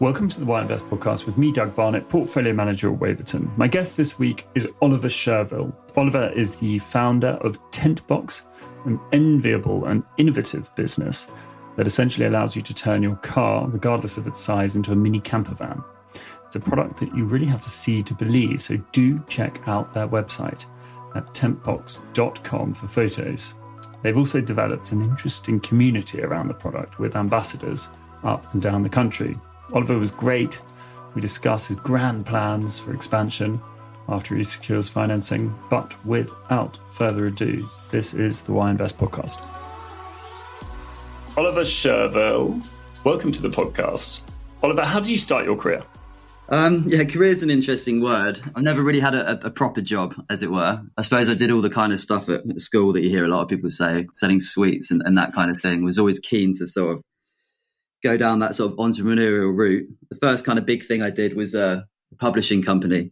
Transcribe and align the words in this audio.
Welcome 0.00 0.28
to 0.30 0.40
the 0.40 0.44
Why 0.44 0.60
Invest 0.60 0.88
podcast 0.90 1.24
with 1.24 1.38
me, 1.38 1.52
Doug 1.52 1.76
Barnett, 1.76 2.08
portfolio 2.08 2.52
manager 2.52 2.92
at 2.92 2.98
Waverton. 2.98 3.48
My 3.56 3.68
guest 3.68 3.96
this 3.96 4.18
week 4.18 4.44
is 4.56 4.68
Oliver 4.82 5.06
Shervill. 5.06 5.72
Oliver 5.96 6.32
is 6.34 6.56
the 6.56 6.80
founder 6.80 7.38
of 7.42 7.60
Tentbox, 7.70 8.42
an 8.86 8.98
enviable 9.12 9.84
and 9.84 10.02
innovative 10.18 10.74
business 10.74 11.30
that 11.76 11.86
essentially 11.86 12.26
allows 12.26 12.56
you 12.56 12.62
to 12.62 12.74
turn 12.74 13.04
your 13.04 13.14
car, 13.16 13.68
regardless 13.68 14.16
of 14.16 14.26
its 14.26 14.40
size, 14.40 14.74
into 14.74 14.90
a 14.90 14.96
mini 14.96 15.20
camper 15.20 15.54
van. 15.54 15.80
It's 16.44 16.56
a 16.56 16.60
product 16.60 16.98
that 16.98 17.14
you 17.14 17.24
really 17.24 17.46
have 17.46 17.60
to 17.60 17.70
see 17.70 18.02
to 18.02 18.14
believe, 18.14 18.62
so 18.62 18.76
do 18.90 19.22
check 19.28 19.62
out 19.68 19.94
their 19.94 20.08
website 20.08 20.66
at 21.14 21.26
tentbox.com 21.34 22.74
for 22.74 22.86
photos. 22.88 23.54
They've 24.02 24.18
also 24.18 24.40
developed 24.40 24.90
an 24.90 25.02
interesting 25.02 25.60
community 25.60 26.20
around 26.20 26.48
the 26.48 26.54
product 26.54 26.98
with 26.98 27.14
ambassadors 27.14 27.88
up 28.24 28.52
and 28.52 28.60
down 28.60 28.82
the 28.82 28.88
country. 28.88 29.38
Oliver 29.72 29.98
was 29.98 30.10
great. 30.10 30.60
We 31.14 31.20
discuss 31.20 31.66
his 31.66 31.78
grand 31.78 32.26
plans 32.26 32.78
for 32.78 32.92
expansion 32.92 33.60
after 34.08 34.36
he 34.36 34.42
secures 34.42 34.88
financing. 34.88 35.54
But 35.70 36.04
without 36.04 36.76
further 36.92 37.26
ado, 37.26 37.68
this 37.90 38.12
is 38.12 38.42
the 38.42 38.52
Why 38.52 38.70
Invest 38.70 38.98
podcast. 38.98 39.42
Oliver 41.36 41.62
Shervill, 41.62 42.64
welcome 43.04 43.32
to 43.32 43.42
the 43.42 43.48
podcast. 43.48 44.22
Oliver, 44.62 44.84
how 44.84 45.00
did 45.00 45.10
you 45.10 45.16
start 45.16 45.44
your 45.44 45.56
career? 45.56 45.82
Um, 46.50 46.84
yeah, 46.86 47.04
career 47.04 47.30
is 47.30 47.42
an 47.42 47.48
interesting 47.48 48.02
word. 48.02 48.40
I've 48.54 48.62
never 48.62 48.82
really 48.82 49.00
had 49.00 49.14
a, 49.14 49.46
a, 49.46 49.50
proper 49.50 49.80
job, 49.80 50.14
as 50.28 50.42
it 50.42 50.50
were. 50.50 50.82
I 50.98 51.02
suppose 51.02 51.30
I 51.30 51.34
did 51.34 51.50
all 51.50 51.62
the 51.62 51.70
kind 51.70 51.90
of 51.90 52.00
stuff 52.00 52.28
at 52.28 52.42
school 52.60 52.92
that 52.92 53.02
you 53.02 53.08
hear 53.08 53.24
a 53.24 53.28
lot 53.28 53.42
of 53.42 53.48
people 53.48 53.70
say, 53.70 54.06
selling 54.12 54.40
sweets 54.40 54.90
and, 54.90 55.00
and 55.06 55.16
that 55.16 55.32
kind 55.32 55.50
of 55.50 55.60
thing. 55.60 55.84
Was 55.84 55.98
always 55.98 56.18
keen 56.18 56.54
to 56.56 56.66
sort 56.66 56.96
of 56.96 57.02
go 58.04 58.16
down 58.16 58.38
that 58.38 58.54
sort 58.54 58.70
of 58.70 58.78
entrepreneurial 58.78 59.56
route. 59.56 59.88
The 60.10 60.16
first 60.16 60.46
kind 60.46 60.58
of 60.58 60.66
big 60.66 60.86
thing 60.86 61.02
I 61.02 61.10
did 61.10 61.34
was 61.34 61.54
a 61.54 61.86
publishing 62.18 62.62
company. 62.62 63.10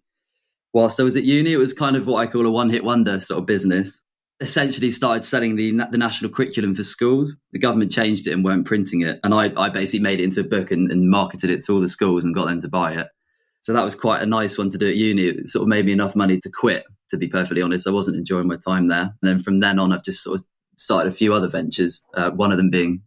Whilst 0.72 1.00
I 1.00 1.02
was 1.02 1.16
at 1.16 1.24
uni, 1.24 1.52
it 1.52 1.56
was 1.56 1.72
kind 1.72 1.96
of 1.96 2.06
what 2.06 2.18
I 2.18 2.30
call 2.30 2.46
a 2.46 2.50
one-hit 2.50 2.84
wonder 2.84 3.18
sort 3.18 3.40
of 3.40 3.46
business. 3.46 4.00
Essentially, 4.40 4.90
started 4.90 5.24
selling 5.24 5.56
the 5.56 5.70
the 5.90 5.98
national 5.98 6.30
curriculum 6.30 6.74
for 6.74 6.82
schools. 6.82 7.36
The 7.52 7.58
government 7.58 7.92
changed 7.92 8.26
it 8.26 8.32
and 8.32 8.44
weren't 8.44 8.66
printing 8.66 9.02
it, 9.02 9.20
and 9.24 9.34
I, 9.34 9.52
I 9.56 9.68
basically 9.68 10.02
made 10.02 10.20
it 10.20 10.24
into 10.24 10.40
a 10.40 10.44
book 10.44 10.70
and, 10.70 10.90
and 10.90 11.10
marketed 11.10 11.50
it 11.50 11.64
to 11.64 11.74
all 11.74 11.80
the 11.80 11.88
schools 11.88 12.24
and 12.24 12.34
got 12.34 12.46
them 12.46 12.60
to 12.60 12.68
buy 12.68 12.92
it. 12.94 13.08
So 13.60 13.72
that 13.72 13.84
was 13.84 13.94
quite 13.94 14.22
a 14.22 14.26
nice 14.26 14.58
one 14.58 14.70
to 14.70 14.78
do 14.78 14.88
at 14.88 14.96
uni. 14.96 15.22
It 15.22 15.48
sort 15.48 15.62
of 15.62 15.68
made 15.68 15.86
me 15.86 15.92
enough 15.92 16.16
money 16.16 16.40
to 16.40 16.50
quit. 16.50 16.84
To 17.10 17.16
be 17.16 17.28
perfectly 17.28 17.62
honest, 17.62 17.86
I 17.86 17.92
wasn't 17.92 18.16
enjoying 18.16 18.48
my 18.48 18.56
time 18.56 18.88
there. 18.88 19.14
And 19.22 19.32
then 19.32 19.42
from 19.42 19.60
then 19.60 19.78
on, 19.78 19.92
I've 19.92 20.02
just 20.02 20.24
sort 20.24 20.40
of 20.40 20.46
started 20.76 21.12
a 21.12 21.14
few 21.14 21.32
other 21.34 21.46
ventures. 21.46 22.02
Uh, 22.14 22.30
one 22.30 22.50
of 22.50 22.56
them 22.56 22.70
being 22.70 23.02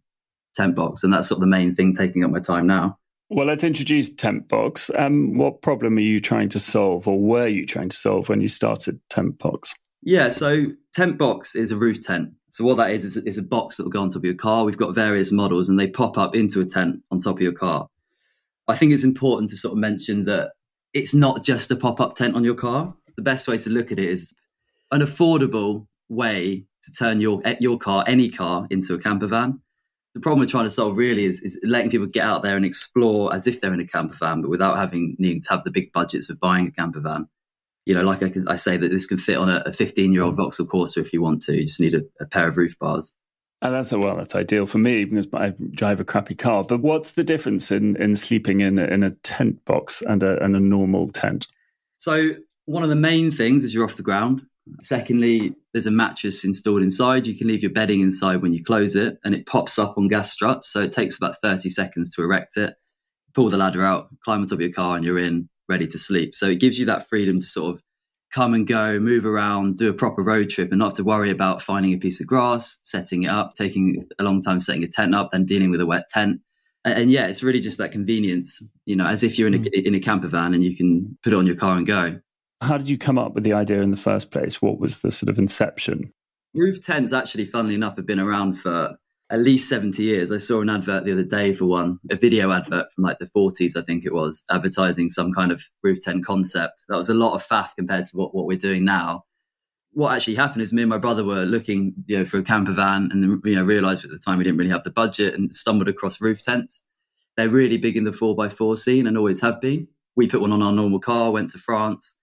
Tentbox, 0.58 1.02
and 1.02 1.12
that's 1.12 1.28
sort 1.28 1.36
of 1.36 1.42
the 1.42 1.46
main 1.46 1.74
thing 1.74 1.94
taking 1.94 2.24
up 2.24 2.30
my 2.30 2.40
time 2.40 2.66
now. 2.66 2.98
Well, 3.28 3.46
let's 3.46 3.64
introduce 3.64 4.14
Tentbox. 4.14 4.96
Um, 4.98 5.36
what 5.36 5.60
problem 5.60 5.96
are 5.96 6.00
you 6.00 6.20
trying 6.20 6.48
to 6.50 6.60
solve, 6.60 7.08
or 7.08 7.18
were 7.18 7.48
you 7.48 7.66
trying 7.66 7.88
to 7.88 7.96
solve 7.96 8.28
when 8.28 8.40
you 8.40 8.48
started 8.48 9.00
Tentbox? 9.10 9.74
Yeah, 10.02 10.30
so 10.30 10.66
Tentbox 10.96 11.56
is 11.56 11.72
a 11.72 11.76
roof 11.76 12.00
tent. 12.00 12.30
So 12.50 12.64
what 12.64 12.76
that 12.76 12.90
is 12.90 13.04
is, 13.04 13.16
is 13.16 13.36
a 13.36 13.42
box 13.42 13.76
that 13.76 13.82
will 13.82 13.90
go 13.90 14.00
on 14.00 14.10
top 14.10 14.20
of 14.20 14.24
your 14.24 14.34
car. 14.34 14.64
We've 14.64 14.76
got 14.76 14.94
various 14.94 15.32
models, 15.32 15.68
and 15.68 15.78
they 15.78 15.88
pop 15.88 16.16
up 16.16 16.36
into 16.36 16.60
a 16.60 16.66
tent 16.66 17.02
on 17.10 17.20
top 17.20 17.36
of 17.36 17.42
your 17.42 17.52
car. 17.52 17.88
I 18.68 18.76
think 18.76 18.92
it's 18.92 19.04
important 19.04 19.50
to 19.50 19.56
sort 19.56 19.72
of 19.72 19.78
mention 19.78 20.24
that 20.26 20.52
it's 20.94 21.12
not 21.12 21.44
just 21.44 21.70
a 21.70 21.76
pop 21.76 22.00
up 22.00 22.14
tent 22.14 22.36
on 22.36 22.44
your 22.44 22.54
car. 22.54 22.94
The 23.16 23.22
best 23.22 23.48
way 23.48 23.58
to 23.58 23.70
look 23.70 23.90
at 23.90 23.98
it 23.98 24.08
is 24.08 24.32
an 24.92 25.00
affordable 25.00 25.86
way 26.08 26.64
to 26.84 26.92
turn 26.92 27.18
your 27.18 27.42
your 27.58 27.78
car, 27.78 28.04
any 28.06 28.28
car, 28.28 28.68
into 28.70 28.94
a 28.94 28.98
camper 28.98 29.26
van 29.26 29.60
the 30.16 30.20
problem 30.20 30.40
we're 30.40 30.46
trying 30.46 30.64
to 30.64 30.70
solve 30.70 30.96
really 30.96 31.26
is, 31.26 31.42
is 31.42 31.60
letting 31.62 31.90
people 31.90 32.06
get 32.06 32.24
out 32.24 32.42
there 32.42 32.56
and 32.56 32.64
explore 32.64 33.34
as 33.34 33.46
if 33.46 33.60
they're 33.60 33.74
in 33.74 33.80
a 33.80 33.86
camper 33.86 34.16
van, 34.16 34.40
but 34.40 34.48
without 34.48 34.78
having 34.78 35.14
needing 35.18 35.42
to 35.42 35.48
have 35.50 35.62
the 35.62 35.70
big 35.70 35.92
budgets 35.92 36.30
of 36.30 36.40
buying 36.40 36.66
a 36.66 36.70
camper 36.70 37.00
van. 37.00 37.28
You 37.84 37.94
know, 37.94 38.00
like 38.00 38.22
I, 38.22 38.32
I 38.48 38.56
say 38.56 38.78
that 38.78 38.90
this 38.90 39.04
can 39.04 39.18
fit 39.18 39.36
on 39.36 39.50
a 39.50 39.74
15 39.74 40.14
year 40.14 40.22
old 40.22 40.32
mm. 40.32 40.38
Vauxhall 40.38 40.68
Corsa 40.68 41.02
if 41.02 41.12
you 41.12 41.20
want 41.20 41.42
to. 41.42 41.54
You 41.54 41.66
just 41.66 41.82
need 41.82 41.94
a, 41.94 42.00
a 42.18 42.24
pair 42.24 42.48
of 42.48 42.56
roof 42.56 42.78
bars. 42.78 43.12
And 43.60 43.74
that's 43.74 43.92
well, 43.92 44.16
that's 44.16 44.34
ideal 44.34 44.64
for 44.64 44.78
me 44.78 45.04
because 45.04 45.26
I 45.34 45.52
drive 45.72 46.00
a 46.00 46.04
crappy 46.04 46.34
car. 46.34 46.64
But 46.64 46.80
what's 46.80 47.10
the 47.10 47.22
difference 47.22 47.70
in, 47.70 47.96
in 47.96 48.16
sleeping 48.16 48.60
in 48.60 48.78
a, 48.78 48.84
in 48.84 49.02
a 49.02 49.10
tent 49.10 49.62
box 49.66 50.00
and 50.00 50.22
a, 50.22 50.42
and 50.42 50.56
a 50.56 50.60
normal 50.60 51.08
tent? 51.08 51.46
So 51.98 52.30
one 52.64 52.82
of 52.82 52.88
the 52.88 52.96
main 52.96 53.30
things 53.30 53.64
is 53.64 53.74
you're 53.74 53.84
off 53.84 53.96
the 53.96 54.02
ground. 54.02 54.46
Secondly, 54.80 55.54
there's 55.72 55.86
a 55.86 55.92
mattress 55.92 56.44
installed 56.44 56.82
inside. 56.82 57.26
You 57.26 57.36
can 57.36 57.48
leave 57.48 57.62
your 57.62 57.72
bedding 57.72 58.00
inside 58.00 58.42
when 58.42 58.52
you 58.52 58.64
close 58.64 58.96
it, 58.96 59.18
and 59.24 59.34
it 59.34 59.46
pops 59.46 59.78
up 59.78 59.96
on 59.96 60.08
gas 60.08 60.32
struts. 60.32 60.72
So 60.72 60.82
it 60.82 60.92
takes 60.92 61.16
about 61.16 61.40
30 61.40 61.68
seconds 61.70 62.10
to 62.10 62.22
erect 62.22 62.56
it. 62.56 62.74
Pull 63.34 63.50
the 63.50 63.58
ladder 63.58 63.84
out, 63.84 64.08
climb 64.24 64.40
on 64.40 64.46
top 64.46 64.56
of 64.56 64.60
your 64.62 64.72
car, 64.72 64.96
and 64.96 65.04
you're 65.04 65.18
in, 65.18 65.48
ready 65.68 65.86
to 65.86 65.98
sleep. 65.98 66.34
So 66.34 66.48
it 66.48 66.60
gives 66.60 66.78
you 66.78 66.86
that 66.86 67.08
freedom 67.08 67.40
to 67.40 67.46
sort 67.46 67.74
of 67.74 67.82
come 68.32 68.54
and 68.54 68.66
go, 68.66 68.98
move 68.98 69.24
around, 69.24 69.78
do 69.78 69.88
a 69.88 69.94
proper 69.94 70.22
road 70.22 70.50
trip, 70.50 70.70
and 70.70 70.78
not 70.78 70.86
have 70.86 70.94
to 70.94 71.04
worry 71.04 71.30
about 71.30 71.62
finding 71.62 71.94
a 71.94 71.98
piece 71.98 72.20
of 72.20 72.26
grass, 72.26 72.78
setting 72.82 73.22
it 73.22 73.30
up, 73.30 73.54
taking 73.54 74.06
a 74.18 74.24
long 74.24 74.42
time 74.42 74.60
setting 74.60 74.84
a 74.84 74.88
tent 74.88 75.14
up, 75.14 75.30
then 75.32 75.44
dealing 75.44 75.70
with 75.70 75.80
a 75.80 75.86
wet 75.86 76.08
tent. 76.10 76.40
And, 76.84 76.98
and 76.98 77.10
yeah, 77.10 77.26
it's 77.28 77.42
really 77.42 77.60
just 77.60 77.78
that 77.78 77.92
convenience, 77.92 78.62
you 78.84 78.96
know, 78.96 79.06
as 79.06 79.22
if 79.22 79.38
you're 79.38 79.48
in 79.48 79.54
a, 79.54 79.58
mm. 79.58 79.84
in 79.84 79.94
a 79.94 80.00
camper 80.00 80.28
van 80.28 80.54
and 80.54 80.64
you 80.64 80.76
can 80.76 81.16
put 81.22 81.32
it 81.32 81.36
on 81.36 81.46
your 81.46 81.56
car 81.56 81.76
and 81.76 81.86
go. 81.86 82.18
How 82.60 82.78
did 82.78 82.88
you 82.88 82.96
come 82.96 83.18
up 83.18 83.34
with 83.34 83.44
the 83.44 83.52
idea 83.52 83.82
in 83.82 83.90
the 83.90 83.96
first 83.96 84.30
place? 84.30 84.62
What 84.62 84.78
was 84.78 85.00
the 85.00 85.12
sort 85.12 85.28
of 85.28 85.38
inception? 85.38 86.12
Roof 86.54 86.84
tents, 86.84 87.12
actually, 87.12 87.44
funnily 87.44 87.74
enough, 87.74 87.96
have 87.96 88.06
been 88.06 88.20
around 88.20 88.54
for 88.54 88.96
at 89.30 89.40
least 89.40 89.68
70 89.68 90.02
years. 90.02 90.30
I 90.30 90.38
saw 90.38 90.60
an 90.60 90.70
advert 90.70 91.04
the 91.04 91.12
other 91.12 91.24
day 91.24 91.52
for 91.52 91.66
one, 91.66 91.98
a 92.10 92.16
video 92.16 92.52
advert 92.52 92.92
from 92.92 93.04
like 93.04 93.18
the 93.18 93.30
40s, 93.36 93.76
I 93.76 93.82
think 93.82 94.04
it 94.04 94.14
was, 94.14 94.42
advertising 94.50 95.10
some 95.10 95.32
kind 95.32 95.50
of 95.50 95.62
roof 95.82 96.00
tent 96.00 96.24
concept. 96.24 96.84
That 96.88 96.96
was 96.96 97.08
a 97.08 97.14
lot 97.14 97.34
of 97.34 97.46
faff 97.46 97.70
compared 97.76 98.06
to 98.06 98.16
what, 98.16 98.34
what 98.34 98.46
we're 98.46 98.56
doing 98.56 98.84
now. 98.84 99.24
What 99.92 100.14
actually 100.14 100.36
happened 100.36 100.62
is 100.62 100.72
me 100.72 100.82
and 100.82 100.90
my 100.90 100.98
brother 100.98 101.24
were 101.24 101.44
looking, 101.44 101.94
you 102.06 102.18
know, 102.18 102.24
for 102.24 102.38
a 102.38 102.42
camper 102.42 102.72
van 102.72 103.08
and 103.10 103.40
you 103.44 103.56
know 103.56 103.64
realized 103.64 104.04
at 104.04 104.10
the 104.10 104.18
time 104.18 104.38
we 104.38 104.44
didn't 104.44 104.58
really 104.58 104.70
have 104.70 104.84
the 104.84 104.90
budget 104.90 105.34
and 105.34 105.52
stumbled 105.52 105.88
across 105.88 106.20
roof 106.20 106.42
tents. 106.42 106.82
They're 107.36 107.48
really 107.48 107.78
big 107.78 107.96
in 107.96 108.04
the 108.04 108.12
four 108.12 108.34
by 108.34 108.48
four 108.48 108.76
scene 108.76 109.06
and 109.06 109.16
always 109.16 109.40
have 109.40 109.60
been. 109.60 109.88
We 110.14 110.28
put 110.28 110.40
one 110.40 110.52
on 110.52 110.62
our 110.62 110.72
normal 110.72 111.00
car, 111.00 111.30
went 111.30 111.50
to 111.50 111.58
France, 111.58 112.14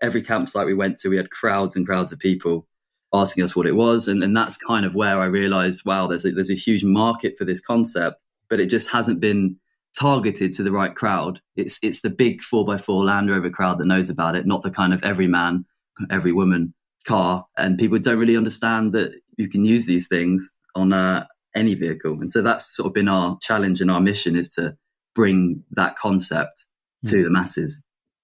every 0.00 0.22
campsite 0.22 0.66
we 0.66 0.74
went 0.74 0.98
to, 0.98 1.08
we 1.08 1.16
had 1.16 1.30
crowds 1.30 1.76
and 1.76 1.86
crowds 1.86 2.12
of 2.12 2.18
people 2.18 2.66
asking 3.12 3.44
us 3.44 3.56
what 3.56 3.66
it 3.66 3.74
was. 3.74 4.08
And, 4.08 4.22
and 4.22 4.36
that's 4.36 4.56
kind 4.56 4.86
of 4.86 4.94
where 4.94 5.18
I 5.18 5.26
realized, 5.26 5.84
wow, 5.84 6.06
there's 6.06 6.24
a, 6.24 6.30
there's 6.30 6.50
a 6.50 6.54
huge 6.54 6.84
market 6.84 7.36
for 7.36 7.44
this 7.44 7.60
concept, 7.60 8.22
but 8.48 8.60
it 8.60 8.66
just 8.66 8.88
hasn't 8.88 9.20
been 9.20 9.56
targeted 9.98 10.52
to 10.54 10.62
the 10.62 10.72
right 10.72 10.94
crowd. 10.94 11.40
It's, 11.56 11.78
it's 11.82 12.00
the 12.00 12.10
big 12.10 12.40
four 12.40 12.64
by 12.64 12.78
four 12.78 13.04
Land 13.04 13.30
Rover 13.30 13.50
crowd 13.50 13.78
that 13.78 13.86
knows 13.86 14.10
about 14.10 14.36
it, 14.36 14.46
not 14.46 14.62
the 14.62 14.70
kind 14.70 14.94
of 14.94 15.02
every 15.02 15.26
man, 15.26 15.64
every 16.10 16.32
woman 16.32 16.72
car. 17.06 17.44
And 17.56 17.78
people 17.78 17.98
don't 17.98 18.18
really 18.18 18.36
understand 18.36 18.92
that 18.92 19.12
you 19.36 19.48
can 19.48 19.64
use 19.64 19.86
these 19.86 20.06
things 20.06 20.48
on 20.76 20.92
uh, 20.92 21.26
any 21.56 21.74
vehicle. 21.74 22.12
And 22.20 22.30
so 22.30 22.42
that's 22.42 22.76
sort 22.76 22.86
of 22.86 22.94
been 22.94 23.08
our 23.08 23.36
challenge 23.42 23.80
and 23.80 23.90
our 23.90 24.00
mission 24.00 24.36
is 24.36 24.48
to 24.50 24.76
bring 25.14 25.64
that 25.72 25.96
concept 25.96 26.66
to 27.06 27.16
mm. 27.16 27.24
the 27.24 27.30
masses 27.30 27.82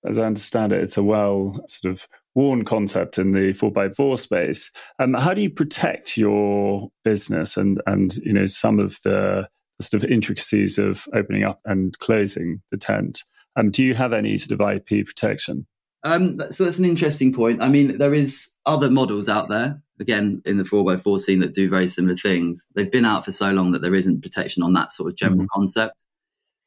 as 0.09 0.19
I 0.19 0.25
understand 0.25 0.73
it, 0.73 0.83
it's 0.83 0.97
a 0.97 1.03
well 1.03 1.55
sort 1.69 1.93
of 1.93 2.07
worn 2.35 2.65
concept 2.65 3.19
in 3.19 3.33
the 3.33 3.53
four 3.53 3.73
by 3.73 3.89
four 3.89 4.19
space. 4.19 4.71
Um, 4.99 5.15
how 5.15 5.35
do 5.35 5.41
you 5.41 5.51
protect 5.51 6.17
your 6.17 6.91
business 7.03 7.57
and 7.57 7.81
and 7.87 8.17
you 8.17 8.33
know 8.33 8.47
some 8.47 8.79
of 8.79 8.99
the, 9.05 9.49
sort 9.81 10.03
of 10.03 10.11
intricacies 10.11 10.79
of 10.79 11.07
opening 11.15 11.45
up 11.45 11.61
and 11.65 11.99
closing 11.99 12.63
the 12.71 12.79
tent? 12.79 13.25
Um, 13.57 13.71
do 13.71 13.85
you 13.85 13.95
have 13.95 14.13
any 14.13 14.39
sort 14.39 14.59
of 14.59 14.69
IP 14.69 15.07
protection? 15.07 15.67
Um, 16.03 16.41
so 16.51 16.65
that's 16.65 16.79
an 16.79 16.85
interesting 16.85 17.33
point. 17.33 17.63
I 17.63 17.69
mean, 17.69 17.99
there 17.99 18.15
is 18.15 18.49
other 18.65 18.91
models 18.91 19.29
out 19.29 19.49
there, 19.49 19.83
again, 19.99 20.41
in 20.47 20.57
the 20.57 20.63
4x4 20.63 21.19
scene 21.19 21.41
that 21.41 21.53
do 21.53 21.69
very 21.69 21.89
similar 21.89 22.17
things. 22.17 22.67
They've 22.75 22.91
been 22.91 23.05
out 23.05 23.25
for 23.25 23.33
so 23.33 23.51
long 23.51 23.73
that 23.73 23.83
there 23.83 23.95
isn't 23.95 24.23
protection 24.23 24.63
on 24.63 24.73
that 24.75 24.93
sort 24.93 25.11
of 25.11 25.17
general 25.17 25.41
mm-hmm. 25.41 25.59
concept 25.59 26.03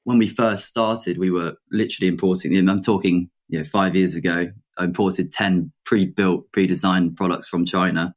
when 0.10 0.18
we 0.18 0.28
first 0.28 0.66
started, 0.66 1.20
we 1.20 1.30
were 1.30 1.54
literally 1.72 2.08
importing, 2.08 2.58
I'm 2.68 2.82
talking, 2.82 3.30
you 3.48 3.60
know, 3.60 3.66
five 3.66 3.96
years 3.96 4.16
ago, 4.16 4.48
I 4.80 4.84
imported 4.84 5.32
10 5.32 5.72
pre-built, 5.86 6.52
pre-designed 6.52 7.16
products 7.16 7.48
from 7.48 7.64
China 7.64 8.16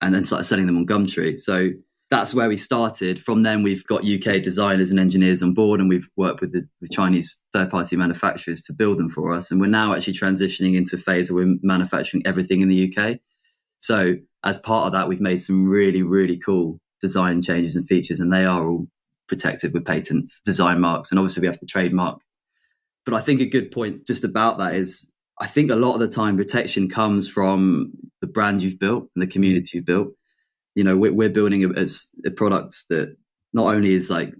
and 0.00 0.14
then 0.14 0.22
started 0.22 0.44
selling 0.44 0.64
them 0.64 0.78
on 0.78 0.86
Gumtree. 0.86 1.38
So 1.38 1.68
that's 2.10 2.32
where 2.32 2.48
we 2.48 2.56
started. 2.56 3.20
From 3.22 3.42
then, 3.42 3.62
we've 3.62 3.86
got 3.86 4.06
UK 4.06 4.42
designers 4.42 4.90
and 4.90 4.98
engineers 4.98 5.42
on 5.42 5.52
board, 5.52 5.80
and 5.80 5.90
we've 5.90 6.08
worked 6.16 6.40
with 6.40 6.52
the 6.52 6.88
Chinese 6.90 7.42
third-party 7.52 7.96
manufacturers 7.96 8.62
to 8.62 8.72
build 8.72 8.98
them 8.98 9.10
for 9.10 9.34
us. 9.34 9.50
And 9.50 9.60
we're 9.60 9.66
now 9.66 9.94
actually 9.94 10.14
transitioning 10.14 10.76
into 10.76 10.96
a 10.96 10.98
phase 10.98 11.30
where 11.30 11.44
we're 11.44 11.58
manufacturing 11.60 12.22
everything 12.26 12.62
in 12.62 12.68
the 12.68 12.90
UK. 12.90 13.18
So 13.80 14.14
as 14.44 14.58
part 14.60 14.86
of 14.86 14.92
that, 14.92 15.08
we've 15.08 15.20
made 15.20 15.42
some 15.42 15.68
really, 15.68 16.02
really 16.02 16.38
cool 16.38 16.80
design 17.02 17.42
changes 17.42 17.76
and 17.76 17.86
features, 17.86 18.18
and 18.18 18.32
they 18.32 18.46
are 18.46 18.66
all 18.66 18.86
protected 19.28 19.72
with 19.72 19.84
patents, 19.84 20.40
design 20.44 20.80
marks, 20.80 21.10
and 21.10 21.18
obviously 21.18 21.42
we 21.42 21.46
have 21.46 21.60
the 21.60 21.66
trademark. 21.66 22.20
But 23.04 23.14
I 23.14 23.20
think 23.20 23.40
a 23.40 23.46
good 23.46 23.70
point 23.70 24.06
just 24.06 24.24
about 24.24 24.58
that 24.58 24.74
is 24.74 25.10
I 25.40 25.46
think 25.46 25.70
a 25.70 25.76
lot 25.76 25.94
of 25.94 26.00
the 26.00 26.08
time 26.08 26.36
protection 26.36 26.88
comes 26.88 27.28
from 27.28 27.92
the 28.20 28.26
brand 28.26 28.62
you've 28.62 28.78
built 28.78 29.08
and 29.14 29.22
the 29.22 29.26
community 29.26 29.78
you've 29.78 29.86
built. 29.86 30.08
You 30.74 30.84
know, 30.84 30.96
we're, 30.96 31.12
we're 31.12 31.28
building 31.28 31.64
a, 31.64 31.86
a 32.26 32.30
product 32.30 32.84
that 32.90 33.16
not 33.52 33.74
only 33.74 33.92
is 33.92 34.10
like 34.10 34.34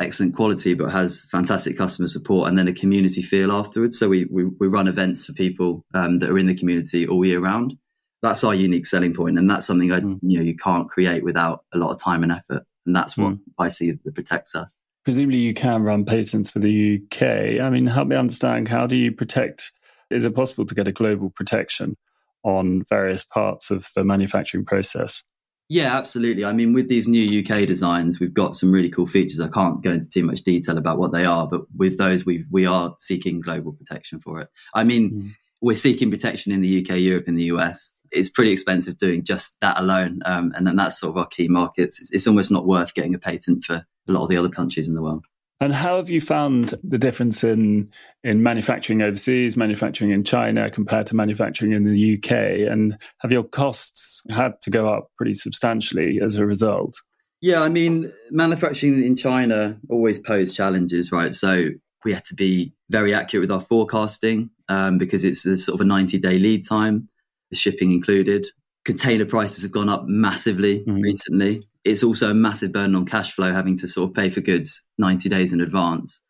excellent 0.00 0.34
quality, 0.34 0.74
but 0.74 0.90
has 0.90 1.26
fantastic 1.30 1.76
customer 1.76 2.08
support 2.08 2.48
and 2.48 2.58
then 2.58 2.68
a 2.68 2.72
community 2.72 3.22
feel 3.22 3.52
afterwards. 3.52 3.98
So 3.98 4.08
we 4.08 4.26
we, 4.26 4.44
we 4.44 4.68
run 4.68 4.88
events 4.88 5.24
for 5.24 5.32
people 5.32 5.84
um, 5.94 6.18
that 6.20 6.30
are 6.30 6.38
in 6.38 6.46
the 6.46 6.56
community 6.56 7.06
all 7.06 7.24
year 7.24 7.40
round. 7.40 7.74
That's 8.22 8.42
our 8.42 8.54
unique 8.54 8.86
selling 8.86 9.14
point, 9.14 9.38
and 9.38 9.50
that's 9.50 9.66
something 9.66 9.92
I 9.92 10.00
mm. 10.00 10.18
you 10.22 10.38
know 10.38 10.44
you 10.44 10.56
can't 10.56 10.88
create 10.88 11.24
without 11.24 11.64
a 11.72 11.78
lot 11.78 11.92
of 11.92 12.00
time 12.00 12.22
and 12.22 12.32
effort, 12.32 12.64
and 12.86 12.94
that's 12.94 13.16
what 13.16 13.34
mm. 13.34 13.40
I 13.58 13.68
see 13.68 13.90
that 13.90 14.14
protects 14.14 14.54
us. 14.54 14.76
Presumably, 15.04 15.38
you 15.38 15.52
can 15.52 15.82
run 15.82 16.04
patents 16.04 16.50
for 16.50 16.60
the 16.60 17.02
UK. 17.02 17.60
I 17.60 17.68
mean, 17.68 17.86
help 17.86 18.08
me 18.08 18.16
understand 18.16 18.68
how 18.68 18.86
do 18.86 18.96
you 18.96 19.12
protect? 19.12 19.72
Is 20.10 20.24
it 20.24 20.34
possible 20.34 20.64
to 20.64 20.74
get 20.74 20.88
a 20.88 20.92
global 20.92 21.30
protection 21.30 21.96
on 22.42 22.82
various 22.88 23.24
parts 23.24 23.70
of 23.70 23.88
the 23.94 24.04
manufacturing 24.04 24.64
process? 24.64 25.22
Yeah, 25.68 25.96
absolutely. 25.96 26.44
I 26.44 26.52
mean, 26.52 26.74
with 26.74 26.88
these 26.88 27.08
new 27.08 27.40
UK 27.40 27.66
designs, 27.66 28.20
we've 28.20 28.34
got 28.34 28.54
some 28.54 28.70
really 28.70 28.90
cool 28.90 29.06
features. 29.06 29.40
I 29.40 29.48
can't 29.48 29.82
go 29.82 29.92
into 29.92 30.08
too 30.08 30.22
much 30.22 30.42
detail 30.42 30.76
about 30.76 30.98
what 30.98 31.12
they 31.12 31.24
are, 31.24 31.46
but 31.46 31.62
with 31.76 31.96
those, 31.96 32.26
we 32.26 32.44
we 32.50 32.66
are 32.66 32.94
seeking 32.98 33.40
global 33.40 33.72
protection 33.72 34.20
for 34.20 34.40
it. 34.40 34.48
I 34.74 34.84
mean, 34.84 35.10
mm. 35.10 35.30
we're 35.62 35.76
seeking 35.76 36.10
protection 36.10 36.52
in 36.52 36.60
the 36.60 36.82
UK, 36.82 36.98
Europe, 36.98 37.28
and 37.28 37.38
the 37.38 37.44
US. 37.44 37.96
It's 38.14 38.28
pretty 38.28 38.52
expensive 38.52 38.98
doing 38.98 39.24
just 39.24 39.56
that 39.60 39.78
alone, 39.78 40.20
um, 40.24 40.52
and 40.56 40.66
then 40.66 40.76
that's 40.76 41.00
sort 41.00 41.10
of 41.10 41.18
our 41.18 41.26
key 41.26 41.48
markets. 41.48 42.00
It's, 42.00 42.12
it's 42.12 42.26
almost 42.26 42.50
not 42.50 42.66
worth 42.66 42.94
getting 42.94 43.14
a 43.14 43.18
patent 43.18 43.64
for 43.64 43.74
a 44.08 44.12
lot 44.12 44.24
of 44.24 44.28
the 44.30 44.36
other 44.36 44.48
countries 44.48 44.88
in 44.88 44.94
the 44.94 45.02
world. 45.02 45.24
And 45.60 45.72
how 45.72 45.96
have 45.96 46.10
you 46.10 46.20
found 46.20 46.74
the 46.82 46.98
difference 46.98 47.44
in 47.44 47.90
in 48.22 48.42
manufacturing 48.42 49.02
overseas, 49.02 49.56
manufacturing 49.56 50.10
in 50.10 50.24
China 50.24 50.70
compared 50.70 51.06
to 51.06 51.16
manufacturing 51.16 51.72
in 51.72 51.84
the 51.84 52.14
UK? 52.18 52.70
And 52.70 53.00
have 53.18 53.32
your 53.32 53.44
costs 53.44 54.22
had 54.30 54.60
to 54.62 54.70
go 54.70 54.88
up 54.88 55.08
pretty 55.16 55.34
substantially 55.34 56.20
as 56.22 56.36
a 56.36 56.44
result? 56.44 56.94
Yeah, 57.40 57.60
I 57.60 57.68
mean, 57.68 58.12
manufacturing 58.30 59.04
in 59.04 59.16
China 59.16 59.78
always 59.88 60.18
posed 60.18 60.54
challenges, 60.54 61.12
right? 61.12 61.34
So 61.34 61.70
we 62.04 62.12
had 62.12 62.24
to 62.24 62.34
be 62.34 62.74
very 62.90 63.14
accurate 63.14 63.42
with 63.42 63.50
our 63.50 63.60
forecasting 63.60 64.50
um, 64.68 64.98
because 64.98 65.24
it's 65.24 65.46
a 65.46 65.56
sort 65.56 65.74
of 65.74 65.80
a 65.80 65.84
90 65.88 66.18
day 66.18 66.38
lead 66.38 66.66
time, 66.66 67.08
the 67.54 67.56
shipping 67.56 67.92
included. 67.92 68.46
Container 68.84 69.24
prices 69.24 69.62
have 69.62 69.72
gone 69.72 69.88
up 69.88 70.04
massively 70.06 70.80
mm-hmm. 70.80 71.00
recently 71.00 71.66
it's 71.84 72.02
also 72.02 72.30
a 72.30 72.34
massive 72.34 72.72
burden 72.72 72.96
on 72.96 73.04
cash 73.04 73.32
flow 73.32 73.52
having 73.52 73.76
to 73.78 73.88
sort 73.88 74.10
of 74.10 74.16
pay 74.16 74.30
for 74.30 74.40
goods 74.40 74.82
90 74.98 75.28
days 75.28 75.52
in 75.52 75.60
advance. 75.60 76.20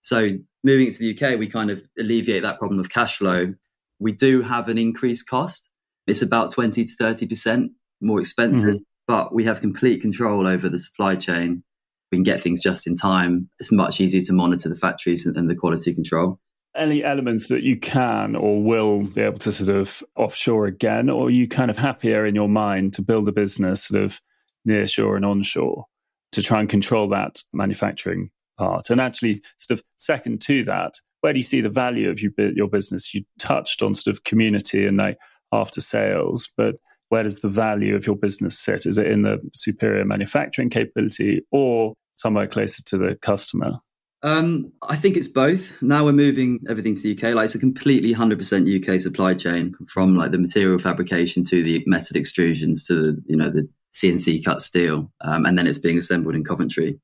So 0.00 0.30
moving 0.64 0.90
to 0.90 0.98
the 0.98 1.14
UK, 1.14 1.38
we 1.38 1.46
kind 1.46 1.70
of 1.70 1.82
alleviate 1.98 2.42
that 2.42 2.58
problem 2.58 2.80
of 2.80 2.88
cash 2.88 3.18
flow. 3.18 3.54
We 4.00 4.12
do 4.12 4.42
have 4.42 4.68
an 4.68 4.78
increased 4.78 5.28
cost. 5.28 5.70
It's 6.06 6.22
about 6.22 6.50
20 6.52 6.84
to 6.84 6.94
30% 7.00 7.68
more 8.00 8.20
expensive, 8.20 8.64
mm-hmm. 8.64 8.82
but 9.06 9.34
we 9.34 9.44
have 9.44 9.60
complete 9.60 10.00
control 10.00 10.46
over 10.46 10.68
the 10.68 10.78
supply 10.78 11.16
chain. 11.16 11.62
We 12.10 12.16
can 12.16 12.24
get 12.24 12.40
things 12.40 12.60
just 12.60 12.86
in 12.86 12.96
time. 12.96 13.48
It's 13.58 13.72
much 13.72 14.00
easier 14.00 14.20
to 14.22 14.32
monitor 14.32 14.68
the 14.68 14.74
factories 14.74 15.26
and, 15.26 15.36
and 15.36 15.48
the 15.48 15.54
quality 15.54 15.94
control 15.94 16.38
any 16.76 17.04
elements 17.04 17.48
that 17.48 17.62
you 17.62 17.78
can 17.78 18.34
or 18.34 18.62
will 18.62 19.04
be 19.04 19.20
able 19.20 19.38
to 19.38 19.52
sort 19.52 19.76
of 19.76 20.02
offshore 20.16 20.66
again, 20.66 21.08
or 21.08 21.26
are 21.26 21.30
you 21.30 21.48
kind 21.48 21.70
of 21.70 21.78
happier 21.78 22.26
in 22.26 22.34
your 22.34 22.48
mind 22.48 22.94
to 22.94 23.02
build 23.02 23.28
a 23.28 23.32
business 23.32 23.84
sort 23.84 24.02
of 24.02 24.20
near 24.64 24.86
shore 24.86 25.16
and 25.16 25.24
onshore 25.24 25.86
to 26.32 26.42
try 26.42 26.60
and 26.60 26.68
control 26.68 27.08
that 27.08 27.40
manufacturing 27.52 28.30
part. 28.58 28.90
And 28.90 29.00
actually, 29.00 29.40
sort 29.58 29.78
of 29.78 29.84
second 29.96 30.40
to 30.42 30.64
that, 30.64 30.94
where 31.20 31.32
do 31.32 31.38
you 31.38 31.44
see 31.44 31.60
the 31.60 31.70
value 31.70 32.10
of 32.10 32.20
your 32.20 32.68
business? 32.68 33.14
You 33.14 33.22
touched 33.38 33.82
on 33.82 33.94
sort 33.94 34.14
of 34.14 34.24
community 34.24 34.86
and 34.86 34.96
like 34.96 35.16
after 35.52 35.80
sales, 35.80 36.52
but 36.56 36.76
where 37.08 37.22
does 37.22 37.40
the 37.40 37.48
value 37.48 37.94
of 37.94 38.06
your 38.06 38.16
business 38.16 38.58
sit? 38.58 38.86
Is 38.86 38.98
it 38.98 39.06
in 39.06 39.22
the 39.22 39.38
superior 39.54 40.04
manufacturing 40.04 40.70
capability 40.70 41.42
or 41.50 41.94
somewhere 42.16 42.46
closer 42.46 42.82
to 42.84 42.98
the 42.98 43.16
customer? 43.22 43.78
Um, 44.24 44.72
I 44.82 44.96
think 44.96 45.18
it's 45.18 45.28
both. 45.28 45.70
Now 45.82 46.06
we're 46.06 46.12
moving 46.12 46.60
everything 46.66 46.94
to 46.96 47.02
the 47.02 47.12
UK. 47.12 47.34
Like 47.34 47.44
it's 47.44 47.54
a 47.54 47.58
completely 47.58 48.14
100% 48.14 48.94
UK 48.94 48.98
supply 48.98 49.34
chain 49.34 49.74
from 49.86 50.16
like 50.16 50.30
the 50.30 50.38
material 50.38 50.78
fabrication 50.78 51.44
to 51.44 51.62
the 51.62 51.84
metal 51.86 52.16
extrusions 52.16 52.86
to 52.86 52.94
the, 52.94 53.22
you 53.26 53.36
know, 53.36 53.50
the 53.50 53.68
CNC 53.92 54.42
cut 54.42 54.62
steel, 54.62 55.12
um, 55.20 55.44
and 55.44 55.58
then 55.58 55.66
it's 55.66 55.78
being 55.78 55.98
assembled 55.98 56.34
in 56.34 56.42
Coventry. 56.42 56.98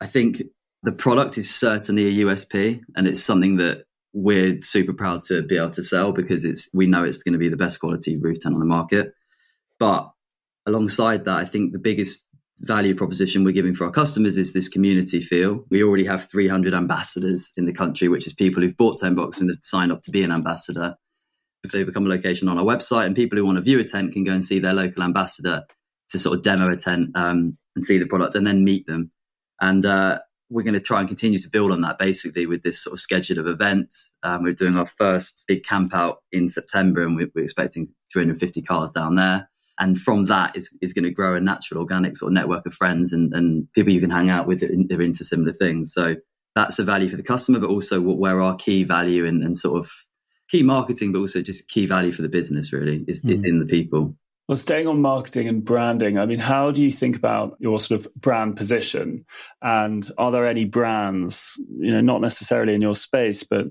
I 0.00 0.06
think 0.06 0.42
the 0.82 0.90
product 0.90 1.36
is 1.36 1.54
certainly 1.54 2.06
a 2.06 2.24
USP, 2.24 2.80
and 2.96 3.06
it's 3.06 3.22
something 3.22 3.56
that 3.58 3.84
we're 4.14 4.60
super 4.62 4.94
proud 4.94 5.22
to 5.24 5.42
be 5.42 5.58
able 5.58 5.70
to 5.70 5.84
sell 5.84 6.12
because 6.12 6.46
it's 6.46 6.68
we 6.72 6.86
know 6.86 7.04
it's 7.04 7.18
going 7.18 7.34
to 7.34 7.38
be 7.38 7.50
the 7.50 7.58
best 7.58 7.78
quality 7.78 8.18
roof 8.18 8.40
tent 8.40 8.54
on 8.54 8.60
the 8.60 8.66
market. 8.66 9.12
But 9.78 10.10
alongside 10.64 11.26
that, 11.26 11.36
I 11.36 11.44
think 11.44 11.72
the 11.72 11.78
biggest 11.78 12.26
value 12.60 12.94
proposition 12.94 13.44
we're 13.44 13.52
giving 13.52 13.74
for 13.74 13.84
our 13.84 13.90
customers 13.90 14.36
is 14.36 14.52
this 14.52 14.68
community 14.68 15.20
feel. 15.20 15.64
We 15.70 15.82
already 15.82 16.04
have 16.06 16.28
300 16.30 16.74
ambassadors 16.74 17.50
in 17.56 17.66
the 17.66 17.72
country, 17.72 18.08
which 18.08 18.26
is 18.26 18.32
people 18.32 18.62
who've 18.62 18.76
bought 18.76 19.00
Tentbox 19.00 19.40
and 19.40 19.50
have 19.50 19.58
signed 19.62 19.92
up 19.92 20.02
to 20.02 20.10
be 20.10 20.22
an 20.22 20.32
ambassador. 20.32 20.94
If 21.64 21.72
they 21.72 21.82
become 21.82 22.06
a 22.06 22.10
location 22.10 22.48
on 22.48 22.58
our 22.58 22.64
website, 22.64 23.06
and 23.06 23.16
people 23.16 23.38
who 23.38 23.44
want 23.44 23.56
to 23.56 23.62
view 23.62 23.80
a 23.80 23.84
tent 23.84 24.12
can 24.12 24.24
go 24.24 24.32
and 24.32 24.44
see 24.44 24.58
their 24.58 24.74
local 24.74 25.02
ambassador 25.02 25.62
to 26.10 26.18
sort 26.18 26.36
of 26.36 26.44
demo 26.44 26.70
a 26.70 26.76
tent 26.76 27.10
um, 27.14 27.56
and 27.74 27.84
see 27.84 27.98
the 27.98 28.06
product 28.06 28.34
and 28.34 28.46
then 28.46 28.64
meet 28.64 28.86
them. 28.86 29.10
And 29.60 29.86
uh, 29.86 30.18
we're 30.50 30.62
going 30.62 30.74
to 30.74 30.80
try 30.80 31.00
and 31.00 31.08
continue 31.08 31.38
to 31.38 31.48
build 31.48 31.72
on 31.72 31.80
that 31.80 31.98
basically 31.98 32.46
with 32.46 32.62
this 32.62 32.82
sort 32.82 32.94
of 32.94 33.00
schedule 33.00 33.38
of 33.38 33.46
events. 33.46 34.12
Um, 34.22 34.42
we're 34.42 34.52
doing 34.52 34.76
our 34.76 34.86
first 34.86 35.44
big 35.48 35.64
camp 35.64 35.94
out 35.94 36.18
in 36.32 36.48
September 36.48 37.02
and 37.02 37.16
we're, 37.16 37.30
we're 37.34 37.44
expecting 37.44 37.88
350 38.12 38.62
cars 38.62 38.90
down 38.90 39.14
there. 39.14 39.48
And 39.78 40.00
from 40.00 40.26
that 40.26 40.56
is, 40.56 40.74
is 40.80 40.92
going 40.92 41.04
to 41.04 41.10
grow 41.10 41.34
a 41.34 41.40
natural 41.40 41.80
organic 41.80 42.16
sort 42.16 42.30
of 42.30 42.34
network 42.34 42.64
of 42.66 42.74
friends 42.74 43.12
and, 43.12 43.34
and 43.34 43.66
people 43.72 43.92
you 43.92 44.00
can 44.00 44.10
hang 44.10 44.30
out 44.30 44.46
with 44.46 44.60
that 44.60 44.70
are 44.70 45.02
into 45.02 45.24
similar 45.24 45.52
things. 45.52 45.92
So 45.92 46.16
that's 46.54 46.78
a 46.78 46.84
value 46.84 47.08
for 47.08 47.16
the 47.16 47.22
customer, 47.22 47.58
but 47.58 47.70
also 47.70 48.00
what, 48.00 48.18
where 48.18 48.40
our 48.40 48.54
key 48.54 48.84
value 48.84 49.26
and, 49.26 49.42
and 49.42 49.56
sort 49.56 49.78
of 49.78 49.90
key 50.48 50.62
marketing, 50.62 51.12
but 51.12 51.18
also 51.18 51.42
just 51.42 51.68
key 51.68 51.86
value 51.86 52.12
for 52.12 52.22
the 52.22 52.28
business 52.28 52.72
really 52.72 53.04
is, 53.08 53.24
mm. 53.24 53.30
is 53.30 53.44
in 53.44 53.58
the 53.58 53.66
people. 53.66 54.16
Well, 54.46 54.56
staying 54.56 54.86
on 54.86 55.00
marketing 55.00 55.48
and 55.48 55.64
branding, 55.64 56.18
I 56.18 56.26
mean, 56.26 56.38
how 56.38 56.70
do 56.70 56.82
you 56.82 56.90
think 56.90 57.16
about 57.16 57.56
your 57.60 57.80
sort 57.80 58.00
of 58.00 58.14
brand 58.14 58.56
position? 58.56 59.24
And 59.62 60.08
are 60.18 60.30
there 60.30 60.46
any 60.46 60.66
brands, 60.66 61.58
you 61.78 61.90
know, 61.90 62.02
not 62.02 62.20
necessarily 62.20 62.74
in 62.74 62.82
your 62.82 62.94
space, 62.94 63.42
but 63.42 63.68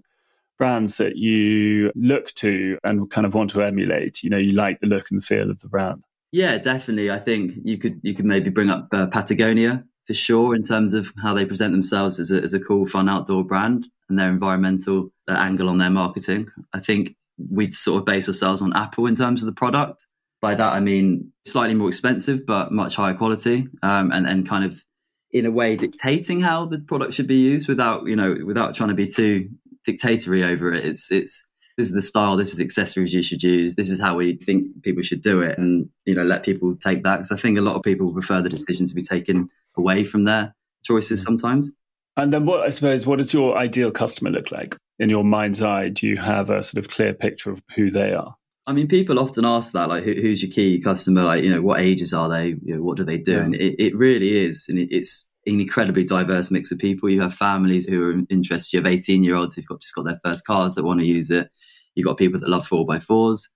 brands 0.57 0.97
that 0.97 1.17
you 1.17 1.91
look 1.95 2.33
to 2.35 2.77
and 2.83 3.09
kind 3.09 3.25
of 3.25 3.33
want 3.33 3.49
to 3.51 3.61
emulate? 3.61 4.23
You 4.23 4.29
know, 4.29 4.37
you 4.37 4.53
like 4.53 4.79
the 4.79 4.87
look 4.87 5.09
and 5.11 5.21
the 5.21 5.25
feel 5.25 5.49
of 5.49 5.59
the 5.61 5.67
brand. 5.67 6.03
Yeah, 6.31 6.57
definitely. 6.57 7.11
I 7.11 7.19
think 7.19 7.53
you 7.63 7.77
could 7.77 7.99
you 8.03 8.15
could 8.15 8.25
maybe 8.25 8.49
bring 8.49 8.69
up 8.69 8.87
uh, 8.91 9.07
Patagonia 9.07 9.83
for 10.07 10.13
sure 10.13 10.55
in 10.55 10.63
terms 10.63 10.93
of 10.93 11.13
how 11.21 11.33
they 11.33 11.45
present 11.45 11.71
themselves 11.71 12.19
as 12.19 12.31
a, 12.31 12.41
as 12.41 12.53
a 12.53 12.59
cool, 12.59 12.87
fun 12.87 13.07
outdoor 13.07 13.43
brand 13.43 13.87
and 14.09 14.19
their 14.19 14.29
environmental 14.29 15.11
uh, 15.29 15.33
angle 15.33 15.69
on 15.69 15.77
their 15.77 15.89
marketing. 15.89 16.47
I 16.73 16.79
think 16.79 17.15
we'd 17.49 17.75
sort 17.75 17.99
of 17.99 18.05
base 18.05 18.27
ourselves 18.27 18.61
on 18.61 18.75
Apple 18.75 19.05
in 19.05 19.15
terms 19.15 19.41
of 19.41 19.45
the 19.45 19.53
product 19.53 20.05
by 20.43 20.53
that, 20.53 20.73
I 20.73 20.81
mean 20.81 21.31
slightly 21.45 21.73
more 21.73 21.87
expensive, 21.87 22.45
but 22.45 22.69
much 22.69 22.95
higher 22.95 23.13
quality, 23.13 23.65
um, 23.81 24.11
and 24.11 24.27
and 24.27 24.47
kind 24.47 24.65
of 24.65 24.83
in 25.31 25.45
a 25.45 25.51
way 25.51 25.77
dictating 25.77 26.41
how 26.41 26.65
the 26.65 26.79
product 26.79 27.13
should 27.13 27.27
be 27.27 27.37
used 27.37 27.69
without 27.69 28.05
you 28.07 28.15
know 28.17 28.35
without 28.45 28.75
trying 28.75 28.89
to 28.89 28.95
be 28.95 29.07
too 29.07 29.49
dictatorial 29.85 30.49
over 30.49 30.73
it. 30.73 30.85
It's 30.85 31.11
it's 31.11 31.43
this 31.77 31.87
is 31.87 31.93
the 31.93 32.01
style, 32.01 32.37
this 32.37 32.51
is 32.51 32.57
the 32.57 32.63
accessories 32.63 33.13
you 33.13 33.23
should 33.23 33.41
use, 33.41 33.75
this 33.75 33.89
is 33.89 33.99
how 33.99 34.15
we 34.15 34.35
think 34.35 34.83
people 34.83 35.01
should 35.01 35.21
do 35.21 35.41
it, 35.41 35.57
and 35.57 35.89
you 36.05 36.13
know 36.13 36.23
let 36.23 36.43
people 36.43 36.75
take 36.75 37.03
that 37.03 37.17
because 37.17 37.31
I 37.31 37.37
think 37.37 37.57
a 37.57 37.61
lot 37.61 37.75
of 37.75 37.83
people 37.83 38.13
prefer 38.13 38.41
the 38.41 38.49
decision 38.49 38.85
to 38.87 38.93
be 38.93 39.01
taken 39.01 39.49
away 39.77 40.03
from 40.03 40.25
their 40.25 40.53
choices 40.83 41.21
mm. 41.21 41.25
sometimes. 41.25 41.71
And 42.15 42.31
then, 42.31 42.45
what 42.45 42.61
I 42.61 42.69
suppose, 42.69 43.07
what 43.07 43.17
does 43.17 43.33
your 43.33 43.57
ideal 43.57 43.91
customer 43.91 44.29
look 44.29 44.51
like 44.51 44.77
in 44.99 45.09
your 45.09 45.23
mind's 45.23 45.63
eye? 45.63 45.89
Do 45.89 46.07
you 46.07 46.17
have 46.17 46.49
a 46.49 46.61
sort 46.61 46.83
of 46.83 46.91
clear 46.91 47.13
picture 47.13 47.51
of 47.51 47.61
who 47.75 47.89
they 47.89 48.13
are? 48.13 48.35
I 48.65 48.71
mean, 48.71 48.87
people 48.87 49.19
often 49.19 49.43
ask 49.43 49.73
that, 49.73 49.89
like, 49.89 50.03
who, 50.03 50.13
who's 50.13 50.41
your 50.41 50.51
key 50.51 50.81
customer? 50.81 51.23
Like, 51.23 51.43
you 51.43 51.49
know, 51.49 51.61
what 51.61 51.79
ages 51.79 52.13
are 52.13 52.29
they? 52.29 52.49
You 52.49 52.75
know, 52.75 52.83
what 52.83 52.97
do 52.97 53.03
they 53.03 53.17
do? 53.17 53.33
Yeah. 53.33 53.41
And 53.41 53.55
it, 53.55 53.83
it 53.83 53.95
really 53.95 54.37
is, 54.37 54.67
and 54.69 54.77
it, 54.77 54.89
it's 54.95 55.31
an 55.45 55.59
incredibly 55.59 56.03
diverse 56.03 56.51
mix 56.51 56.71
of 56.71 56.79
people. 56.79 57.09
You 57.09 57.21
have 57.21 57.33
families 57.33 57.87
who 57.87 58.09
are 58.09 58.23
interested. 58.29 58.73
You 58.73 58.79
have 58.83 58.91
18 58.91 59.23
year 59.23 59.35
olds 59.35 59.55
who've 59.55 59.65
got, 59.65 59.81
just 59.81 59.95
got 59.95 60.05
their 60.05 60.19
first 60.23 60.45
cars 60.45 60.75
that 60.75 60.83
want 60.83 60.99
to 60.99 61.05
use 61.05 61.29
it. 61.29 61.49
You've 61.95 62.07
got 62.07 62.17
people 62.17 62.39
that 62.39 62.49
love 62.49 62.65
four 62.65 62.85
by 62.85 62.99
fours 62.99 63.47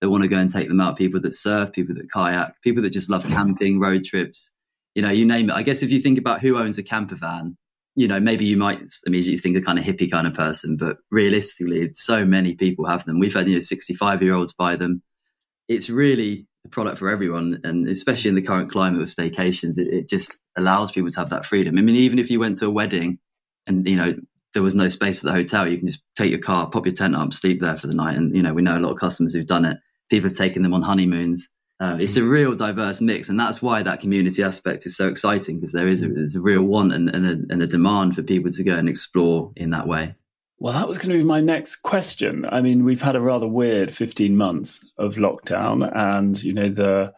that 0.00 0.10
want 0.10 0.22
to 0.22 0.28
go 0.28 0.38
and 0.38 0.50
take 0.50 0.68
them 0.68 0.80
out. 0.80 0.98
People 0.98 1.20
that 1.20 1.34
surf, 1.34 1.72
people 1.72 1.94
that 1.94 2.10
kayak, 2.12 2.60
people 2.62 2.82
that 2.82 2.90
just 2.92 3.10
love 3.10 3.24
camping, 3.26 3.80
road 3.80 4.04
trips. 4.04 4.50
You 4.94 5.02
know, 5.02 5.10
you 5.10 5.24
name 5.26 5.50
it. 5.50 5.54
I 5.54 5.62
guess 5.62 5.82
if 5.82 5.90
you 5.90 6.00
think 6.00 6.18
about 6.18 6.40
who 6.40 6.58
owns 6.58 6.78
a 6.78 6.82
camper 6.82 7.16
van, 7.16 7.56
you 7.94 8.06
know, 8.06 8.20
maybe 8.20 8.44
you 8.44 8.56
might 8.56 8.80
immediately 9.06 9.38
think 9.38 9.56
a 9.56 9.62
kind 9.62 9.78
of 9.78 9.84
hippie 9.84 10.10
kind 10.10 10.26
of 10.26 10.34
person, 10.34 10.76
but 10.76 10.98
realistically, 11.10 11.90
so 11.94 12.24
many 12.24 12.54
people 12.54 12.86
have 12.86 13.04
them. 13.06 13.18
We've 13.18 13.32
had, 13.32 13.48
you 13.48 13.54
know, 13.54 13.60
65 13.60 14.22
year 14.22 14.34
olds 14.34 14.52
buy 14.52 14.76
them. 14.76 15.02
It's 15.68 15.88
really 15.88 16.46
product 16.70 16.98
for 16.98 17.08
everyone. 17.08 17.60
And 17.64 17.88
especially 17.88 18.28
in 18.28 18.34
the 18.34 18.42
current 18.42 18.70
climate 18.70 19.02
of 19.02 19.08
staycations, 19.08 19.78
it, 19.78 19.88
it 19.88 20.08
just 20.08 20.38
allows 20.56 20.92
people 20.92 21.10
to 21.10 21.18
have 21.20 21.30
that 21.30 21.46
freedom. 21.46 21.78
I 21.78 21.82
mean, 21.82 21.96
even 21.96 22.18
if 22.18 22.30
you 22.30 22.40
went 22.40 22.58
to 22.58 22.66
a 22.66 22.70
wedding 22.70 23.18
and, 23.66 23.88
you 23.88 23.96
know, 23.96 24.14
there 24.54 24.62
was 24.62 24.74
no 24.74 24.88
space 24.88 25.18
at 25.18 25.24
the 25.24 25.32
hotel, 25.32 25.68
you 25.68 25.78
can 25.78 25.86
just 25.86 26.00
take 26.16 26.30
your 26.30 26.40
car, 26.40 26.70
pop 26.70 26.86
your 26.86 26.94
tent 26.94 27.14
up, 27.16 27.32
sleep 27.32 27.60
there 27.60 27.76
for 27.76 27.88
the 27.88 27.94
night. 27.94 28.16
And, 28.16 28.34
you 28.34 28.42
know, 28.42 28.54
we 28.54 28.62
know 28.62 28.78
a 28.78 28.80
lot 28.80 28.92
of 28.92 28.98
customers 28.98 29.34
who've 29.34 29.46
done 29.46 29.64
it. 29.64 29.78
People 30.08 30.30
have 30.30 30.38
taken 30.38 30.62
them 30.62 30.72
on 30.74 30.82
honeymoons 30.82 31.48
Um, 31.78 32.00
it's 32.00 32.16
a 32.16 32.24
real 32.24 32.54
diverse 32.54 33.02
mix, 33.02 33.28
and 33.28 33.38
that's 33.38 33.60
why 33.60 33.82
that 33.82 34.00
community 34.00 34.42
aspect 34.42 34.86
is 34.86 34.96
so 34.96 35.08
exciting 35.08 35.56
because 35.56 35.72
there 35.72 35.88
is 35.88 36.00
a, 36.02 36.08
there's 36.08 36.34
a 36.34 36.40
real 36.40 36.62
want 36.62 36.92
and, 36.92 37.10
and, 37.10 37.26
a, 37.26 37.52
and 37.52 37.62
a 37.62 37.66
demand 37.66 38.14
for 38.14 38.22
people 38.22 38.50
to 38.50 38.64
go 38.64 38.76
and 38.76 38.88
explore 38.88 39.52
in 39.56 39.70
that 39.70 39.86
way. 39.86 40.14
Well, 40.58 40.72
that 40.72 40.88
was 40.88 40.98
going 40.98 41.10
to 41.10 41.18
be 41.18 41.24
my 41.24 41.40
next 41.40 41.76
question. 41.76 42.46
I 42.50 42.62
mean, 42.62 42.84
we've 42.84 43.02
had 43.02 43.16
a 43.16 43.20
rather 43.20 43.46
weird 43.46 43.90
15 43.90 44.36
months 44.36 44.84
of 44.98 45.16
lockdown, 45.16 45.90
and 45.94 46.42
you 46.42 46.52
know 46.52 46.68
the 46.68 47.12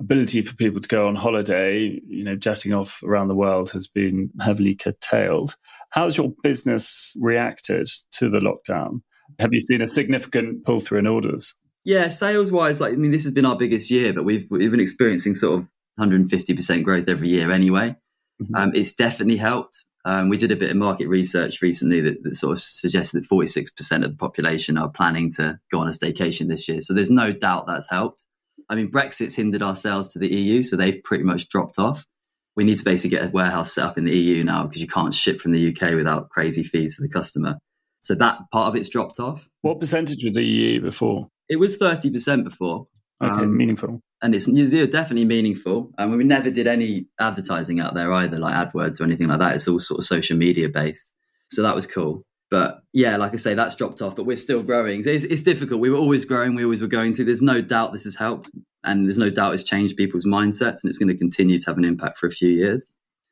ability 0.00 0.42
for 0.42 0.54
people 0.54 0.80
to 0.80 0.88
go 0.88 1.08
on 1.08 1.16
holiday, 1.16 2.00
you 2.06 2.22
know, 2.22 2.36
jetting 2.36 2.72
off 2.72 3.02
around 3.02 3.28
the 3.28 3.34
world 3.34 3.70
has 3.70 3.86
been 3.86 4.30
heavily 4.40 4.74
curtailed. 4.74 5.56
How's 5.90 6.16
your 6.16 6.32
business 6.42 7.16
reacted 7.18 7.88
to 8.12 8.28
the 8.28 8.40
lockdown? 8.40 9.00
Have 9.38 9.52
you 9.52 9.60
seen 9.60 9.82
a 9.82 9.86
significant 9.86 10.64
pull 10.64 10.80
through 10.80 11.00
in 11.00 11.06
orders? 11.06 11.54
Yeah, 11.84 12.08
sales 12.08 12.50
wise, 12.50 12.80
like 12.80 12.92
I 12.92 12.96
mean, 12.96 13.12
this 13.12 13.24
has 13.24 13.32
been 13.32 13.46
our 13.46 13.56
biggest 13.56 13.90
year, 13.90 14.12
but 14.12 14.24
we've 14.24 14.46
we've 14.50 14.70
been 14.70 14.80
experiencing 14.80 15.34
sort 15.34 15.60
of 15.60 15.68
150% 16.00 16.82
growth 16.82 17.08
every 17.08 17.28
year 17.28 17.50
anyway. 17.50 17.96
Mm-hmm. 18.42 18.54
Um, 18.54 18.72
it's 18.74 18.94
definitely 18.94 19.36
helped. 19.36 19.85
Um, 20.06 20.28
we 20.28 20.36
did 20.36 20.52
a 20.52 20.56
bit 20.56 20.70
of 20.70 20.76
market 20.76 21.08
research 21.08 21.60
recently 21.60 22.00
that, 22.02 22.22
that, 22.22 22.36
sort 22.36 22.52
of 22.52 22.62
suggested 22.62 23.24
that 23.24 23.28
46% 23.28 24.04
of 24.04 24.10
the 24.12 24.16
population 24.16 24.78
are 24.78 24.88
planning 24.88 25.32
to 25.32 25.58
go 25.72 25.80
on 25.80 25.88
a 25.88 25.90
staycation 25.90 26.48
this 26.48 26.68
year. 26.68 26.80
So 26.80 26.94
there's 26.94 27.10
no 27.10 27.32
doubt 27.32 27.66
that's 27.66 27.90
helped. 27.90 28.24
I 28.70 28.76
mean, 28.76 28.88
Brexit's 28.88 29.34
hindered 29.34 29.62
our 29.62 29.74
sales 29.74 30.12
to 30.12 30.20
the 30.20 30.32
EU, 30.32 30.62
so 30.62 30.76
they've 30.76 31.02
pretty 31.02 31.24
much 31.24 31.48
dropped 31.48 31.80
off. 31.80 32.06
We 32.54 32.62
need 32.62 32.78
to 32.78 32.84
basically 32.84 33.16
get 33.16 33.26
a 33.26 33.32
warehouse 33.32 33.72
set 33.72 33.84
up 33.84 33.98
in 33.98 34.04
the 34.04 34.16
EU 34.16 34.44
now 34.44 34.62
because 34.62 34.80
you 34.80 34.86
can't 34.86 35.12
ship 35.12 35.40
from 35.40 35.50
the 35.50 35.74
UK 35.74 35.94
without 35.94 36.30
crazy 36.30 36.62
fees 36.62 36.94
for 36.94 37.02
the 37.02 37.10
customer. 37.10 37.58
So 37.98 38.14
that 38.14 38.38
part 38.52 38.68
of 38.68 38.76
it's 38.76 38.88
dropped 38.88 39.18
off. 39.18 39.48
What 39.62 39.80
percentage 39.80 40.22
was 40.22 40.34
the 40.34 40.44
EU 40.44 40.80
before? 40.82 41.26
It 41.48 41.56
was 41.56 41.78
30% 41.78 42.44
before. 42.44 42.86
Okay, 43.22 43.32
um, 43.32 43.56
meaningful. 43.56 44.00
And 44.22 44.34
it's 44.34 44.48
yeah, 44.48 44.86
definitely 44.86 45.24
meaningful. 45.24 45.90
And 45.98 46.16
we 46.16 46.24
never 46.24 46.50
did 46.50 46.66
any 46.66 47.06
advertising 47.20 47.80
out 47.80 47.94
there 47.94 48.12
either, 48.12 48.38
like 48.38 48.54
AdWords 48.54 49.00
or 49.00 49.04
anything 49.04 49.28
like 49.28 49.38
that. 49.40 49.54
It's 49.54 49.68
all 49.68 49.78
sort 49.78 49.98
of 49.98 50.04
social 50.04 50.36
media 50.36 50.68
based. 50.68 51.12
So 51.50 51.62
that 51.62 51.74
was 51.74 51.86
cool. 51.86 52.22
But 52.50 52.80
yeah, 52.92 53.16
like 53.16 53.34
I 53.34 53.36
say, 53.36 53.54
that's 53.54 53.74
dropped 53.74 54.02
off, 54.02 54.16
but 54.16 54.24
we're 54.24 54.36
still 54.36 54.62
growing. 54.62 55.02
It's, 55.04 55.24
it's 55.24 55.42
difficult. 55.42 55.80
We 55.80 55.90
were 55.90 55.98
always 55.98 56.24
growing. 56.24 56.54
We 56.54 56.64
always 56.64 56.80
were 56.80 56.86
going 56.86 57.12
to. 57.14 57.24
There's 57.24 57.42
no 57.42 57.60
doubt 57.60 57.92
this 57.92 58.04
has 58.04 58.14
helped. 58.14 58.50
And 58.84 59.06
there's 59.06 59.18
no 59.18 59.30
doubt 59.30 59.54
it's 59.54 59.64
changed 59.64 59.96
people's 59.96 60.24
mindsets 60.24 60.82
and 60.82 60.84
it's 60.84 60.98
going 60.98 61.08
to 61.08 61.16
continue 61.16 61.58
to 61.58 61.66
have 61.66 61.76
an 61.76 61.84
impact 61.84 62.18
for 62.18 62.26
a 62.26 62.30
few 62.30 62.50
years. 62.50 62.86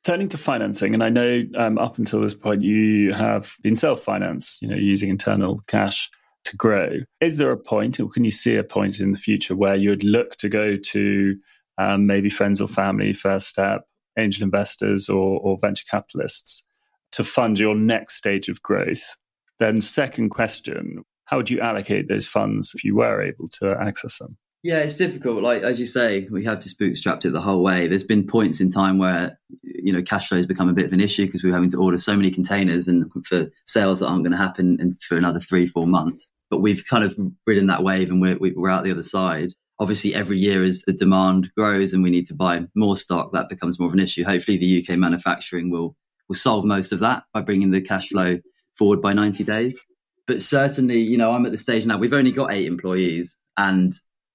Turning 0.04 0.28
to 0.28 0.36
financing, 0.36 0.92
and 0.92 1.02
I 1.02 1.08
know 1.08 1.44
um, 1.56 1.78
up 1.78 1.96
until 1.96 2.20
this 2.20 2.34
point 2.34 2.62
you 2.62 3.14
have 3.14 3.54
been 3.62 3.74
self-financed, 3.74 4.60
you 4.60 4.68
know, 4.68 4.76
using 4.76 5.08
internal 5.08 5.62
cash 5.66 6.10
to 6.44 6.56
grow. 6.56 7.00
Is 7.20 7.36
there 7.36 7.50
a 7.50 7.56
point, 7.56 8.00
or 8.00 8.08
can 8.08 8.24
you 8.24 8.30
see 8.30 8.56
a 8.56 8.64
point 8.64 9.00
in 9.00 9.10
the 9.10 9.18
future 9.18 9.56
where 9.56 9.76
you 9.76 9.90
would 9.90 10.04
look 10.04 10.36
to 10.36 10.48
go 10.48 10.76
to 10.76 11.36
um, 11.78 12.06
maybe 12.06 12.30
friends 12.30 12.60
or 12.60 12.68
family, 12.68 13.12
first 13.12 13.48
step, 13.48 13.82
angel 14.18 14.44
investors, 14.44 15.08
or, 15.08 15.40
or 15.40 15.58
venture 15.60 15.84
capitalists 15.90 16.64
to 17.12 17.24
fund 17.24 17.58
your 17.58 17.74
next 17.74 18.16
stage 18.16 18.48
of 18.48 18.62
growth? 18.62 19.16
Then, 19.58 19.80
second 19.80 20.30
question, 20.30 21.04
how 21.26 21.38
would 21.38 21.50
you 21.50 21.60
allocate 21.60 22.08
those 22.08 22.26
funds 22.26 22.72
if 22.74 22.84
you 22.84 22.96
were 22.96 23.22
able 23.22 23.48
to 23.60 23.76
access 23.80 24.18
them? 24.18 24.36
Yeah, 24.64 24.78
it's 24.78 24.94
difficult. 24.94 25.42
Like 25.42 25.62
as 25.62 25.78
you 25.78 25.84
say, 25.84 26.26
we 26.30 26.42
have 26.46 26.58
just 26.58 26.80
bootstrapped 26.80 27.26
it 27.26 27.32
the 27.32 27.40
whole 27.40 27.62
way. 27.62 27.86
There's 27.86 28.02
been 28.02 28.26
points 28.26 28.62
in 28.62 28.70
time 28.70 28.96
where 28.96 29.38
you 29.62 29.92
know 29.92 30.00
cash 30.00 30.28
flow 30.28 30.38
has 30.38 30.46
become 30.46 30.70
a 30.70 30.72
bit 30.72 30.86
of 30.86 30.92
an 30.94 31.02
issue 31.02 31.26
because 31.26 31.44
we 31.44 31.50
are 31.50 31.54
having 31.54 31.70
to 31.72 31.76
order 31.76 31.98
so 31.98 32.16
many 32.16 32.30
containers 32.30 32.88
and 32.88 33.04
for 33.26 33.50
sales 33.66 34.00
that 34.00 34.06
aren't 34.06 34.24
going 34.24 34.32
to 34.32 34.38
happen 34.38 34.78
for 35.06 35.18
another 35.18 35.38
three, 35.38 35.66
four 35.66 35.86
months. 35.86 36.32
But 36.48 36.62
we've 36.62 36.82
kind 36.88 37.04
of 37.04 37.14
ridden 37.46 37.66
that 37.66 37.82
wave 37.82 38.08
and 38.08 38.22
we're 38.22 38.38
we're 38.40 38.70
out 38.70 38.84
the 38.84 38.90
other 38.90 39.02
side. 39.02 39.52
Obviously, 39.80 40.14
every 40.14 40.38
year 40.38 40.62
as 40.62 40.80
the 40.86 40.94
demand 40.94 41.50
grows 41.58 41.92
and 41.92 42.02
we 42.02 42.08
need 42.08 42.26
to 42.28 42.34
buy 42.34 42.64
more 42.74 42.96
stock, 42.96 43.34
that 43.34 43.50
becomes 43.50 43.78
more 43.78 43.88
of 43.88 43.92
an 43.92 44.00
issue. 44.00 44.24
Hopefully, 44.24 44.56
the 44.56 44.82
UK 44.82 44.96
manufacturing 44.98 45.68
will 45.68 45.94
will 46.26 46.36
solve 46.36 46.64
most 46.64 46.90
of 46.90 47.00
that 47.00 47.24
by 47.34 47.42
bringing 47.42 47.70
the 47.70 47.82
cash 47.82 48.08
flow 48.08 48.38
forward 48.78 49.02
by 49.02 49.12
90 49.12 49.44
days. 49.44 49.78
But 50.26 50.42
certainly, 50.42 51.00
you 51.00 51.18
know, 51.18 51.32
I'm 51.32 51.44
at 51.44 51.52
the 51.52 51.58
stage 51.58 51.84
now. 51.84 51.98
We've 51.98 52.14
only 52.14 52.32
got 52.32 52.50
eight 52.50 52.66
employees, 52.66 53.36
and 53.58 53.94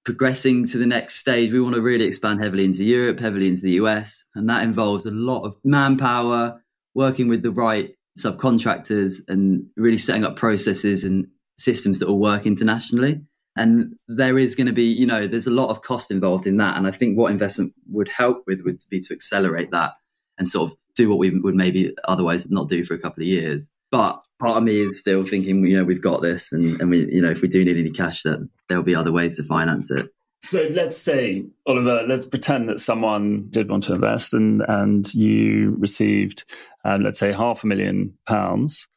progressing 0.09 0.65
to 0.65 0.79
the 0.79 0.87
next 0.87 1.17
stage, 1.17 1.53
we 1.53 1.61
want 1.61 1.75
to 1.75 1.81
really 1.81 2.05
expand 2.05 2.41
heavily 2.41 2.65
into 2.65 2.83
Europe, 2.83 3.19
heavily 3.19 3.47
into 3.47 3.61
the 3.61 3.73
US. 3.73 4.23
And 4.33 4.49
that 4.49 4.63
involves 4.63 5.05
a 5.05 5.11
lot 5.11 5.43
of 5.43 5.55
manpower, 5.63 6.59
working 6.95 7.27
with 7.27 7.43
the 7.43 7.51
right 7.51 7.93
subcontractors, 8.17 9.19
and 9.27 9.67
really 9.77 9.99
setting 9.99 10.25
up 10.25 10.35
processes 10.35 11.03
and 11.03 11.27
systems 11.59 11.99
that 11.99 12.07
will 12.07 12.17
work 12.17 12.47
internationally. 12.47 13.21
And 13.55 13.93
there 14.07 14.39
is 14.39 14.55
going 14.55 14.65
to 14.65 14.73
be, 14.73 14.85
you 14.85 15.05
know, 15.05 15.27
there's 15.27 15.45
a 15.45 15.51
lot 15.51 15.69
of 15.69 15.83
cost 15.83 16.09
involved 16.09 16.47
in 16.47 16.57
that. 16.57 16.75
And 16.75 16.87
I 16.87 16.91
think 16.91 17.15
what 17.15 17.31
investment 17.31 17.75
would 17.87 18.07
help 18.07 18.45
with 18.47 18.61
would 18.61 18.81
be 18.89 19.01
to 19.01 19.13
accelerate 19.13 19.69
that 19.69 19.91
and 20.39 20.47
sort 20.47 20.71
of 20.71 20.77
do 20.95 21.07
what 21.07 21.19
we 21.19 21.39
would 21.39 21.53
maybe 21.53 21.93
otherwise 22.05 22.49
not 22.49 22.67
do 22.67 22.83
for 22.83 22.95
a 22.95 22.99
couple 22.99 23.21
of 23.21 23.27
years. 23.27 23.69
But 23.91 24.21
part 24.39 24.57
of 24.57 24.63
me 24.63 24.79
is 24.79 24.99
still 24.99 25.25
thinking, 25.25 25.65
you 25.65 25.77
know, 25.77 25.83
we've 25.83 26.01
got 26.01 26.21
this, 26.21 26.51
and, 26.51 26.79
and 26.79 26.89
we, 26.89 27.11
you 27.11 27.21
know, 27.21 27.31
if 27.31 27.41
we 27.41 27.47
do 27.47 27.63
need 27.65 27.77
any 27.77 27.91
cash, 27.91 28.23
that 28.23 28.47
there'll 28.67 28.83
be 28.83 28.95
other 28.95 29.11
ways 29.11 29.37
to 29.37 29.43
finance 29.43 29.91
it. 29.91 30.09
So 30.41 30.67
let's 30.73 30.97
say, 30.97 31.45
Oliver, 31.67 32.05
let's 32.07 32.25
pretend 32.25 32.69
that 32.69 32.79
someone 32.79 33.47
did 33.49 33.69
want 33.69 33.83
to 33.85 33.93
invest, 33.93 34.33
and 34.33 34.63
and 34.67 35.13
you 35.13 35.75
received, 35.77 36.45
um, 36.85 37.03
let's 37.03 37.19
say, 37.19 37.33
half 37.33 37.63
a 37.63 37.67
million 37.67 38.13
pounds. 38.25 38.87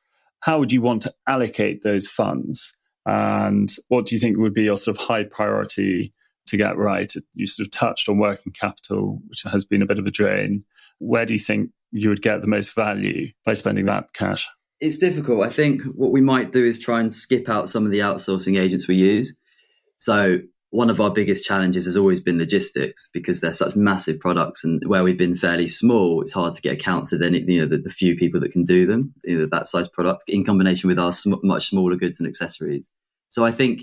How 0.40 0.58
would 0.58 0.72
you 0.72 0.82
want 0.82 1.02
to 1.02 1.14
allocate 1.26 1.82
those 1.82 2.06
funds? 2.06 2.74
And 3.06 3.72
what 3.88 4.06
do 4.06 4.14
you 4.14 4.20
think 4.20 4.38
would 4.38 4.54
be 4.54 4.64
your 4.64 4.76
sort 4.76 4.96
of 4.96 5.04
high 5.04 5.24
priority 5.24 6.12
to 6.46 6.56
get 6.56 6.76
right? 6.76 7.12
You 7.34 7.46
sort 7.46 7.66
of 7.66 7.72
touched 7.72 8.08
on 8.08 8.18
working 8.18 8.52
capital, 8.52 9.20
which 9.26 9.42
has 9.42 9.64
been 9.64 9.82
a 9.82 9.86
bit 9.86 9.98
of 9.98 10.06
a 10.06 10.10
drain. 10.10 10.64
Where 10.98 11.26
do 11.26 11.32
you 11.32 11.38
think 11.38 11.70
you 11.90 12.08
would 12.08 12.22
get 12.22 12.40
the 12.40 12.46
most 12.46 12.74
value 12.74 13.32
by 13.44 13.54
spending 13.54 13.86
that 13.86 14.12
cash? 14.12 14.48
It's 14.82 14.98
difficult. 14.98 15.46
I 15.46 15.48
think 15.48 15.82
what 15.94 16.10
we 16.10 16.20
might 16.20 16.50
do 16.50 16.64
is 16.64 16.78
try 16.78 17.00
and 17.00 17.14
skip 17.14 17.48
out 17.48 17.70
some 17.70 17.86
of 17.86 17.92
the 17.92 18.00
outsourcing 18.00 18.60
agents 18.60 18.88
we 18.88 18.96
use. 18.96 19.34
So 19.94 20.38
one 20.70 20.90
of 20.90 21.00
our 21.00 21.10
biggest 21.10 21.44
challenges 21.44 21.84
has 21.84 21.96
always 21.96 22.20
been 22.20 22.36
logistics 22.36 23.08
because 23.12 23.38
they're 23.40 23.52
such 23.52 23.76
massive 23.76 24.18
products, 24.18 24.64
and 24.64 24.82
where 24.86 25.04
we've 25.04 25.16
been 25.16 25.36
fairly 25.36 25.68
small, 25.68 26.20
it's 26.20 26.32
hard 26.32 26.54
to 26.54 26.62
get 26.62 26.72
accounts 26.72 27.12
of 27.12 27.20
then 27.20 27.34
you 27.34 27.60
know 27.60 27.66
the, 27.68 27.78
the, 27.78 27.90
few 27.90 28.16
people 28.16 28.40
that 28.40 28.50
can 28.50 28.64
do 28.64 28.84
them, 28.84 29.14
you 29.22 29.38
know, 29.38 29.46
that 29.52 29.68
size 29.68 29.88
product 29.88 30.24
in 30.26 30.44
combination 30.44 30.88
with 30.88 30.98
our 30.98 31.12
sm- 31.12 31.34
much 31.44 31.68
smaller 31.68 31.94
goods 31.94 32.18
and 32.18 32.28
accessories. 32.28 32.90
So 33.28 33.46
I 33.46 33.52
think 33.52 33.82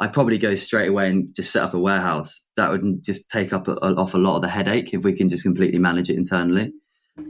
I'd 0.00 0.12
probably 0.12 0.38
go 0.38 0.56
straight 0.56 0.88
away 0.88 1.10
and 1.10 1.32
just 1.32 1.52
set 1.52 1.62
up 1.62 1.74
a 1.74 1.78
warehouse. 1.78 2.44
That 2.56 2.70
would 2.70 3.04
just 3.04 3.30
take 3.30 3.52
up 3.52 3.68
a, 3.68 3.74
off 3.74 4.14
a 4.14 4.18
lot 4.18 4.34
of 4.34 4.42
the 4.42 4.48
headache 4.48 4.92
if 4.94 5.04
we 5.04 5.16
can 5.16 5.28
just 5.28 5.44
completely 5.44 5.78
manage 5.78 6.10
it 6.10 6.16
internally. 6.16 6.72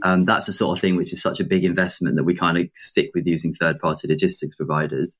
Um, 0.03 0.25
that's 0.25 0.45
the 0.45 0.53
sort 0.53 0.77
of 0.77 0.81
thing 0.81 0.95
which 0.95 1.13
is 1.13 1.21
such 1.21 1.39
a 1.39 1.43
big 1.43 1.63
investment 1.63 2.15
that 2.15 2.23
we 2.23 2.35
kind 2.35 2.57
of 2.57 2.67
stick 2.75 3.11
with 3.13 3.27
using 3.27 3.53
third 3.53 3.79
party 3.79 4.07
logistics 4.07 4.55
providers. 4.55 5.17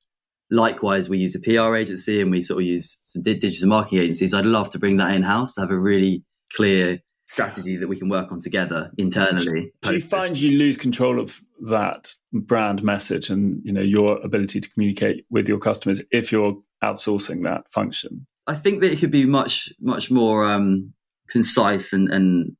Likewise, 0.50 1.08
we 1.08 1.18
use 1.18 1.34
a 1.34 1.40
PR 1.40 1.76
agency 1.76 2.20
and 2.20 2.30
we 2.30 2.42
sort 2.42 2.62
of 2.62 2.66
use 2.66 2.96
some 2.98 3.22
digital 3.22 3.68
marketing 3.68 4.00
agencies. 4.00 4.34
I'd 4.34 4.44
love 4.44 4.70
to 4.70 4.78
bring 4.78 4.98
that 4.98 5.14
in 5.14 5.22
house 5.22 5.54
to 5.54 5.62
have 5.62 5.70
a 5.70 5.78
really 5.78 6.24
clear 6.54 7.00
strategy 7.26 7.76
that 7.78 7.88
we 7.88 7.98
can 7.98 8.10
work 8.10 8.30
on 8.30 8.40
together 8.40 8.90
internally. 8.98 9.72
Do 9.82 9.94
you 9.94 10.00
find 10.00 10.38
you 10.38 10.58
lose 10.58 10.76
control 10.76 11.18
of 11.18 11.40
that 11.62 12.14
brand 12.32 12.82
message 12.82 13.30
and 13.30 13.62
you 13.64 13.72
know 13.72 13.80
your 13.80 14.20
ability 14.22 14.60
to 14.60 14.70
communicate 14.70 15.24
with 15.30 15.48
your 15.48 15.58
customers 15.58 16.02
if 16.10 16.30
you're 16.30 16.58
outsourcing 16.84 17.42
that 17.44 17.70
function? 17.70 18.26
I 18.46 18.54
think 18.54 18.80
that 18.80 18.92
it 18.92 18.98
could 18.98 19.10
be 19.10 19.24
much 19.24 19.72
much 19.80 20.10
more 20.10 20.44
um, 20.44 20.92
concise 21.28 21.92
and, 21.92 22.08
and 22.10 22.56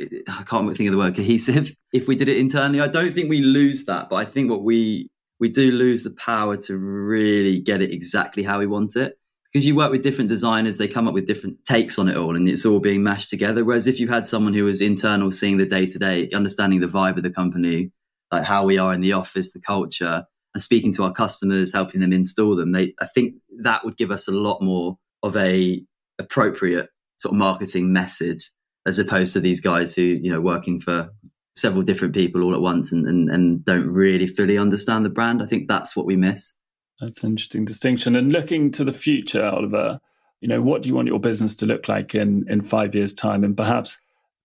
I 0.00 0.42
can't 0.44 0.76
think 0.76 0.88
of 0.88 0.92
the 0.92 0.98
word 0.98 1.16
cohesive. 1.16 1.74
If 1.92 2.08
we 2.08 2.16
did 2.16 2.28
it 2.28 2.38
internally, 2.38 2.80
I 2.80 2.88
don't 2.88 3.14
think 3.14 3.30
we 3.30 3.40
lose 3.40 3.84
that, 3.84 4.08
but 4.10 4.16
I 4.16 4.24
think 4.24 4.50
what 4.50 4.64
we 4.64 5.08
we 5.38 5.48
do 5.48 5.70
lose 5.70 6.02
the 6.02 6.10
power 6.10 6.56
to 6.56 6.76
really 6.76 7.60
get 7.60 7.82
it 7.82 7.92
exactly 7.92 8.42
how 8.42 8.58
we 8.58 8.66
want 8.66 8.96
it. 8.96 9.16
Because 9.52 9.64
you 9.64 9.76
work 9.76 9.92
with 9.92 10.02
different 10.02 10.28
designers 10.28 10.76
they 10.76 10.88
come 10.88 11.06
up 11.06 11.14
with 11.14 11.26
different 11.26 11.64
takes 11.66 11.96
on 11.96 12.08
it 12.08 12.16
all 12.16 12.34
and 12.34 12.48
it's 12.48 12.66
all 12.66 12.80
being 12.80 13.04
mashed 13.04 13.30
together. 13.30 13.64
Whereas 13.64 13.86
if 13.86 14.00
you 14.00 14.08
had 14.08 14.26
someone 14.26 14.54
who 14.54 14.64
was 14.64 14.80
internal 14.80 15.30
seeing 15.30 15.58
the 15.58 15.66
day 15.66 15.86
to 15.86 15.98
day 15.98 16.28
understanding 16.30 16.80
the 16.80 16.88
vibe 16.88 17.16
of 17.16 17.22
the 17.22 17.30
company 17.30 17.92
like 18.34 18.44
how 18.44 18.64
we 18.64 18.78
are 18.78 18.92
in 18.92 19.00
the 19.00 19.12
office 19.12 19.52
the 19.52 19.60
culture 19.60 20.24
and 20.54 20.62
speaking 20.62 20.92
to 20.94 21.04
our 21.04 21.12
customers 21.12 21.72
helping 21.72 22.00
them 22.00 22.12
install 22.12 22.56
them 22.56 22.72
they 22.72 22.92
i 23.00 23.06
think 23.06 23.34
that 23.62 23.84
would 23.84 23.96
give 23.96 24.10
us 24.10 24.26
a 24.28 24.32
lot 24.32 24.60
more 24.60 24.98
of 25.22 25.36
a 25.36 25.82
appropriate 26.18 26.88
sort 27.16 27.32
of 27.32 27.38
marketing 27.38 27.92
message 27.92 28.50
as 28.86 28.98
opposed 28.98 29.32
to 29.32 29.40
these 29.40 29.60
guys 29.60 29.94
who 29.94 30.02
you 30.02 30.30
know 30.30 30.40
working 30.40 30.80
for 30.80 31.10
several 31.56 31.82
different 31.82 32.14
people 32.14 32.42
all 32.42 32.54
at 32.54 32.60
once 32.60 32.90
and, 32.90 33.06
and, 33.06 33.30
and 33.30 33.64
don't 33.64 33.86
really 33.86 34.26
fully 34.26 34.58
understand 34.58 35.04
the 35.04 35.08
brand. 35.08 35.40
I 35.40 35.46
think 35.46 35.68
that's 35.68 35.94
what 35.94 36.04
we 36.04 36.16
miss. 36.16 36.52
That's 37.00 37.22
an 37.22 37.30
interesting 37.30 37.64
distinction. 37.64 38.16
And 38.16 38.32
looking 38.32 38.72
to 38.72 38.82
the 38.82 38.92
future, 38.92 39.46
Oliver, 39.46 40.00
you 40.40 40.48
know, 40.48 40.60
what 40.60 40.82
do 40.82 40.88
you 40.88 40.94
want 40.94 41.08
your 41.08 41.20
business 41.20 41.54
to 41.56 41.66
look 41.66 41.88
like 41.88 42.14
in 42.14 42.44
in 42.48 42.62
five 42.62 42.94
years' 42.94 43.14
time? 43.14 43.44
And 43.44 43.56
perhaps 43.56 43.98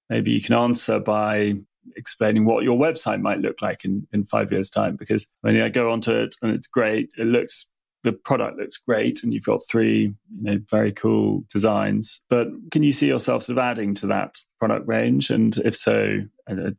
maybe 0.09 0.31
you 0.31 0.41
can 0.41 0.55
answer 0.55 0.99
by 0.99 1.55
explaining 1.95 2.45
what 2.45 2.63
your 2.63 2.77
website 2.77 3.21
might 3.21 3.39
look 3.39 3.61
like 3.61 3.85
in, 3.85 4.07
in 4.11 4.23
five 4.23 4.51
years' 4.51 4.69
time. 4.69 4.95
Because 4.95 5.27
when 5.41 5.59
I 5.59 5.69
go 5.69 5.91
onto 5.91 6.11
it 6.11 6.35
and 6.41 6.51
it's 6.51 6.67
great, 6.67 7.11
it 7.17 7.25
looks 7.25 7.67
the 8.03 8.13
product 8.13 8.57
looks 8.57 8.77
great 8.77 9.23
and 9.23 9.33
you've 9.33 9.43
got 9.43 9.61
three 9.69 10.13
you 10.37 10.41
know 10.41 10.59
very 10.69 10.91
cool 10.91 11.43
designs 11.51 12.21
but 12.29 12.47
can 12.71 12.83
you 12.83 12.91
see 12.91 13.07
yourself 13.07 13.43
sort 13.43 13.57
of 13.57 13.63
adding 13.63 13.93
to 13.93 14.07
that 14.07 14.35
product 14.59 14.87
range 14.87 15.29
and 15.29 15.57
if 15.57 15.75
so 15.75 16.19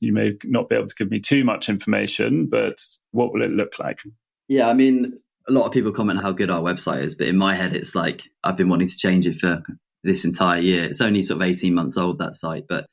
you 0.01 0.13
may 0.13 0.33
not 0.45 0.69
be 0.69 0.75
able 0.75 0.87
to 0.87 0.95
give 0.95 1.11
me 1.11 1.21
too 1.21 1.45
much 1.45 1.69
information 1.69 2.47
but 2.47 2.79
what 3.13 3.33
will 3.33 3.43
it 3.43 3.51
look 3.51 3.79
like 3.79 4.01
yeah 4.49 4.69
i 4.69 4.73
mean 4.73 5.19
a 5.49 5.53
lot 5.53 5.67
of 5.67 5.73
people 5.73 5.93
comment 5.93 6.21
how 6.21 6.33
good 6.33 6.51
our 6.51 6.63
website 6.63 7.03
is 7.03 7.15
but 7.15 7.27
in 7.27 7.37
my 7.37 7.55
head 7.55 7.75
it's 7.75 7.95
like 7.95 8.23
i've 8.45 8.57
been 8.57 8.69
wanting 8.69 8.89
to 8.89 8.97
change 8.97 9.27
it 9.27 9.37
for 9.37 9.63
this 10.03 10.25
entire 10.25 10.61
year 10.61 10.85
it's 10.85 11.01
only 11.01 11.23
sort 11.23 11.41
of 11.41 11.47
18 11.47 11.75
months 11.75 11.97
old 11.97 12.19
that 12.19 12.35
site 12.35 12.65
but 12.69 12.87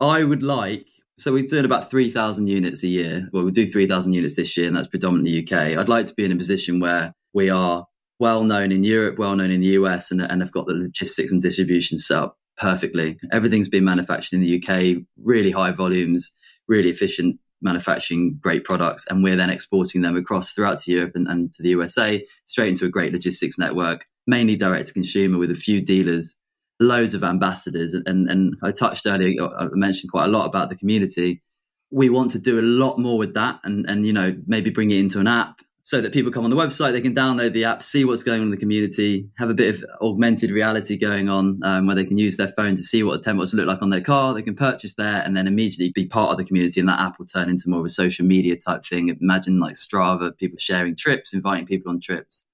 i 0.00 0.22
would 0.22 0.42
like 0.42 0.86
so 1.18 1.32
we're 1.32 1.44
doing 1.44 1.64
about 1.64 1.90
3,000 1.90 2.46
units 2.46 2.84
a 2.84 2.86
year. 2.86 3.28
Well, 3.32 3.42
we'll 3.42 3.50
do 3.50 3.66
3,000 3.66 4.12
units 4.12 4.36
this 4.36 4.56
year, 4.56 4.68
and 4.68 4.76
that's 4.76 4.86
predominantly 4.86 5.42
UK. 5.42 5.76
I'd 5.76 5.88
like 5.88 6.06
to 6.06 6.14
be 6.14 6.24
in 6.24 6.30
a 6.30 6.36
position 6.36 6.78
where 6.78 7.12
we 7.32 7.50
are 7.50 7.86
well 8.18 8.42
known 8.42 8.72
in 8.72 8.82
Europe, 8.82 9.18
well 9.18 9.36
known 9.36 9.50
in 9.50 9.60
the 9.60 9.68
US, 9.68 10.10
and, 10.10 10.20
and 10.20 10.40
have 10.40 10.52
got 10.52 10.66
the 10.66 10.74
logistics 10.74 11.32
and 11.32 11.42
distribution 11.42 11.98
set 11.98 12.18
up 12.18 12.38
perfectly. 12.56 13.18
Everything's 13.32 13.68
been 13.68 13.84
manufactured 13.84 14.36
in 14.36 14.42
the 14.42 14.62
UK, 14.62 15.02
really 15.22 15.50
high 15.50 15.72
volumes, 15.72 16.32
really 16.66 16.90
efficient 16.90 17.38
manufacturing 17.60 18.38
great 18.40 18.64
products, 18.64 19.06
and 19.08 19.22
we're 19.22 19.36
then 19.36 19.50
exporting 19.50 20.02
them 20.02 20.16
across 20.16 20.52
throughout 20.52 20.78
to 20.78 20.92
Europe 20.92 21.12
and, 21.14 21.26
and 21.28 21.52
to 21.52 21.62
the 21.62 21.70
USA, 21.70 22.24
straight 22.44 22.68
into 22.68 22.84
a 22.84 22.90
great 22.90 23.12
logistics 23.12 23.58
network, 23.58 24.06
mainly 24.26 24.56
direct 24.56 24.88
to 24.88 24.92
consumer 24.92 25.38
with 25.38 25.50
a 25.50 25.56
few 25.56 25.80
dealers 25.80 26.36
loads 26.80 27.14
of 27.14 27.24
ambassadors. 27.24 27.94
And, 27.94 28.30
and 28.30 28.54
I 28.62 28.70
touched 28.70 29.06
earlier, 29.06 29.42
uh, 29.42 29.64
I 29.64 29.68
mentioned 29.72 30.10
quite 30.10 30.26
a 30.26 30.30
lot 30.30 30.46
about 30.46 30.70
the 30.70 30.76
community. 30.76 31.42
We 31.90 32.08
want 32.10 32.30
to 32.32 32.38
do 32.38 32.60
a 32.60 32.62
lot 32.62 32.98
more 32.98 33.18
with 33.18 33.34
that 33.34 33.60
and, 33.64 33.88
and, 33.88 34.06
you 34.06 34.12
know, 34.12 34.36
maybe 34.46 34.70
bring 34.70 34.90
it 34.90 34.98
into 34.98 35.20
an 35.20 35.26
app 35.26 35.60
so 35.88 36.02
that 36.02 36.12
people 36.12 36.30
come 36.30 36.44
on 36.44 36.50
the 36.50 36.56
website, 36.56 36.92
they 36.92 37.00
can 37.00 37.14
download 37.14 37.54
the 37.54 37.64
app, 37.64 37.82
see 37.82 38.04
what's 38.04 38.22
going 38.22 38.42
on 38.42 38.48
in 38.48 38.50
the 38.50 38.58
community, 38.58 39.26
have 39.38 39.48
a 39.48 39.54
bit 39.54 39.74
of 39.74 39.82
augmented 40.02 40.50
reality 40.50 40.98
going 40.98 41.30
on 41.30 41.58
um, 41.64 41.86
where 41.86 41.96
they 41.96 42.04
can 42.04 42.18
use 42.18 42.36
their 42.36 42.48
phone 42.48 42.76
to 42.76 42.82
see 42.82 43.02
what 43.02 43.22
the 43.22 43.30
templates 43.30 43.54
look 43.54 43.66
like 43.66 43.80
on 43.80 43.88
their 43.88 44.02
car. 44.02 44.34
They 44.34 44.42
can 44.42 44.54
purchase 44.54 44.92
there 44.96 45.22
and 45.22 45.34
then 45.34 45.46
immediately 45.46 45.90
be 45.90 46.04
part 46.04 46.30
of 46.30 46.36
the 46.36 46.44
community. 46.44 46.78
And 46.78 46.90
that 46.90 47.00
app 47.00 47.18
will 47.18 47.24
turn 47.24 47.48
into 47.48 47.70
more 47.70 47.80
of 47.80 47.86
a 47.86 47.88
social 47.88 48.26
media 48.26 48.54
type 48.54 48.84
thing. 48.84 49.16
Imagine 49.18 49.60
like 49.60 49.76
Strava, 49.76 50.36
people 50.36 50.58
sharing 50.58 50.94
trips, 50.94 51.32
inviting 51.32 51.64
people 51.64 51.90
on 51.90 52.00
trips, 52.00 52.44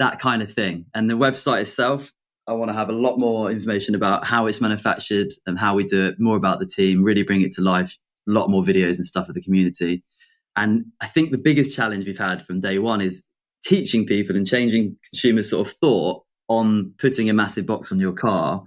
that 0.00 0.18
kind 0.18 0.42
of 0.42 0.52
thing. 0.52 0.86
And 0.92 1.08
the 1.08 1.14
website 1.14 1.60
itself, 1.60 2.12
I 2.48 2.52
want 2.54 2.70
to 2.70 2.74
have 2.74 2.88
a 2.88 2.92
lot 2.94 3.16
more 3.16 3.48
information 3.48 3.94
about 3.94 4.26
how 4.26 4.46
it's 4.46 4.60
manufactured 4.60 5.32
and 5.46 5.56
how 5.56 5.76
we 5.76 5.84
do 5.84 6.06
it, 6.06 6.18
more 6.18 6.36
about 6.36 6.58
the 6.58 6.66
team, 6.66 7.04
really 7.04 7.22
bring 7.22 7.42
it 7.42 7.52
to 7.52 7.62
life, 7.62 7.96
a 8.28 8.32
lot 8.32 8.50
more 8.50 8.64
videos 8.64 8.98
and 8.98 9.06
stuff 9.06 9.28
of 9.28 9.36
the 9.36 9.42
community. 9.42 10.02
And 10.56 10.86
I 11.00 11.06
think 11.06 11.30
the 11.30 11.38
biggest 11.38 11.74
challenge 11.74 12.06
we've 12.06 12.18
had 12.18 12.44
from 12.44 12.60
day 12.60 12.78
one 12.78 13.00
is 13.00 13.22
teaching 13.64 14.06
people 14.06 14.36
and 14.36 14.46
changing 14.46 14.96
consumers' 15.10 15.50
sort 15.50 15.66
of 15.66 15.74
thought 15.74 16.22
on 16.48 16.92
putting 16.98 17.30
a 17.30 17.32
massive 17.32 17.66
box 17.66 17.92
on 17.92 18.00
your 18.00 18.12
car 18.12 18.62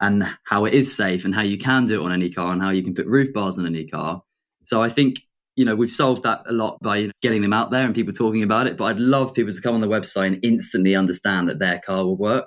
and 0.00 0.24
how 0.44 0.64
it 0.64 0.74
is 0.74 0.94
safe 0.94 1.24
and 1.24 1.34
how 1.34 1.42
you 1.42 1.58
can 1.58 1.86
do 1.86 2.00
it 2.00 2.04
on 2.04 2.12
any 2.12 2.30
car 2.30 2.52
and 2.52 2.60
how 2.60 2.70
you 2.70 2.82
can 2.82 2.94
put 2.94 3.06
roof 3.06 3.32
bars 3.32 3.58
on 3.58 3.66
any 3.66 3.86
car. 3.86 4.22
So 4.64 4.82
I 4.82 4.88
think 4.88 5.20
you 5.56 5.64
know 5.64 5.74
we've 5.74 5.90
solved 5.90 6.22
that 6.22 6.42
a 6.46 6.52
lot 6.52 6.78
by 6.80 7.10
getting 7.22 7.42
them 7.42 7.52
out 7.52 7.70
there 7.70 7.84
and 7.84 7.94
people 7.94 8.12
talking 8.12 8.42
about 8.42 8.66
it. 8.66 8.76
But 8.76 8.84
I'd 8.84 9.00
love 9.00 9.34
people 9.34 9.52
to 9.52 9.60
come 9.60 9.74
on 9.74 9.80
the 9.80 9.88
website 9.88 10.28
and 10.28 10.40
instantly 10.42 10.94
understand 10.94 11.48
that 11.48 11.58
their 11.58 11.80
car 11.80 12.04
will 12.04 12.16
work 12.16 12.46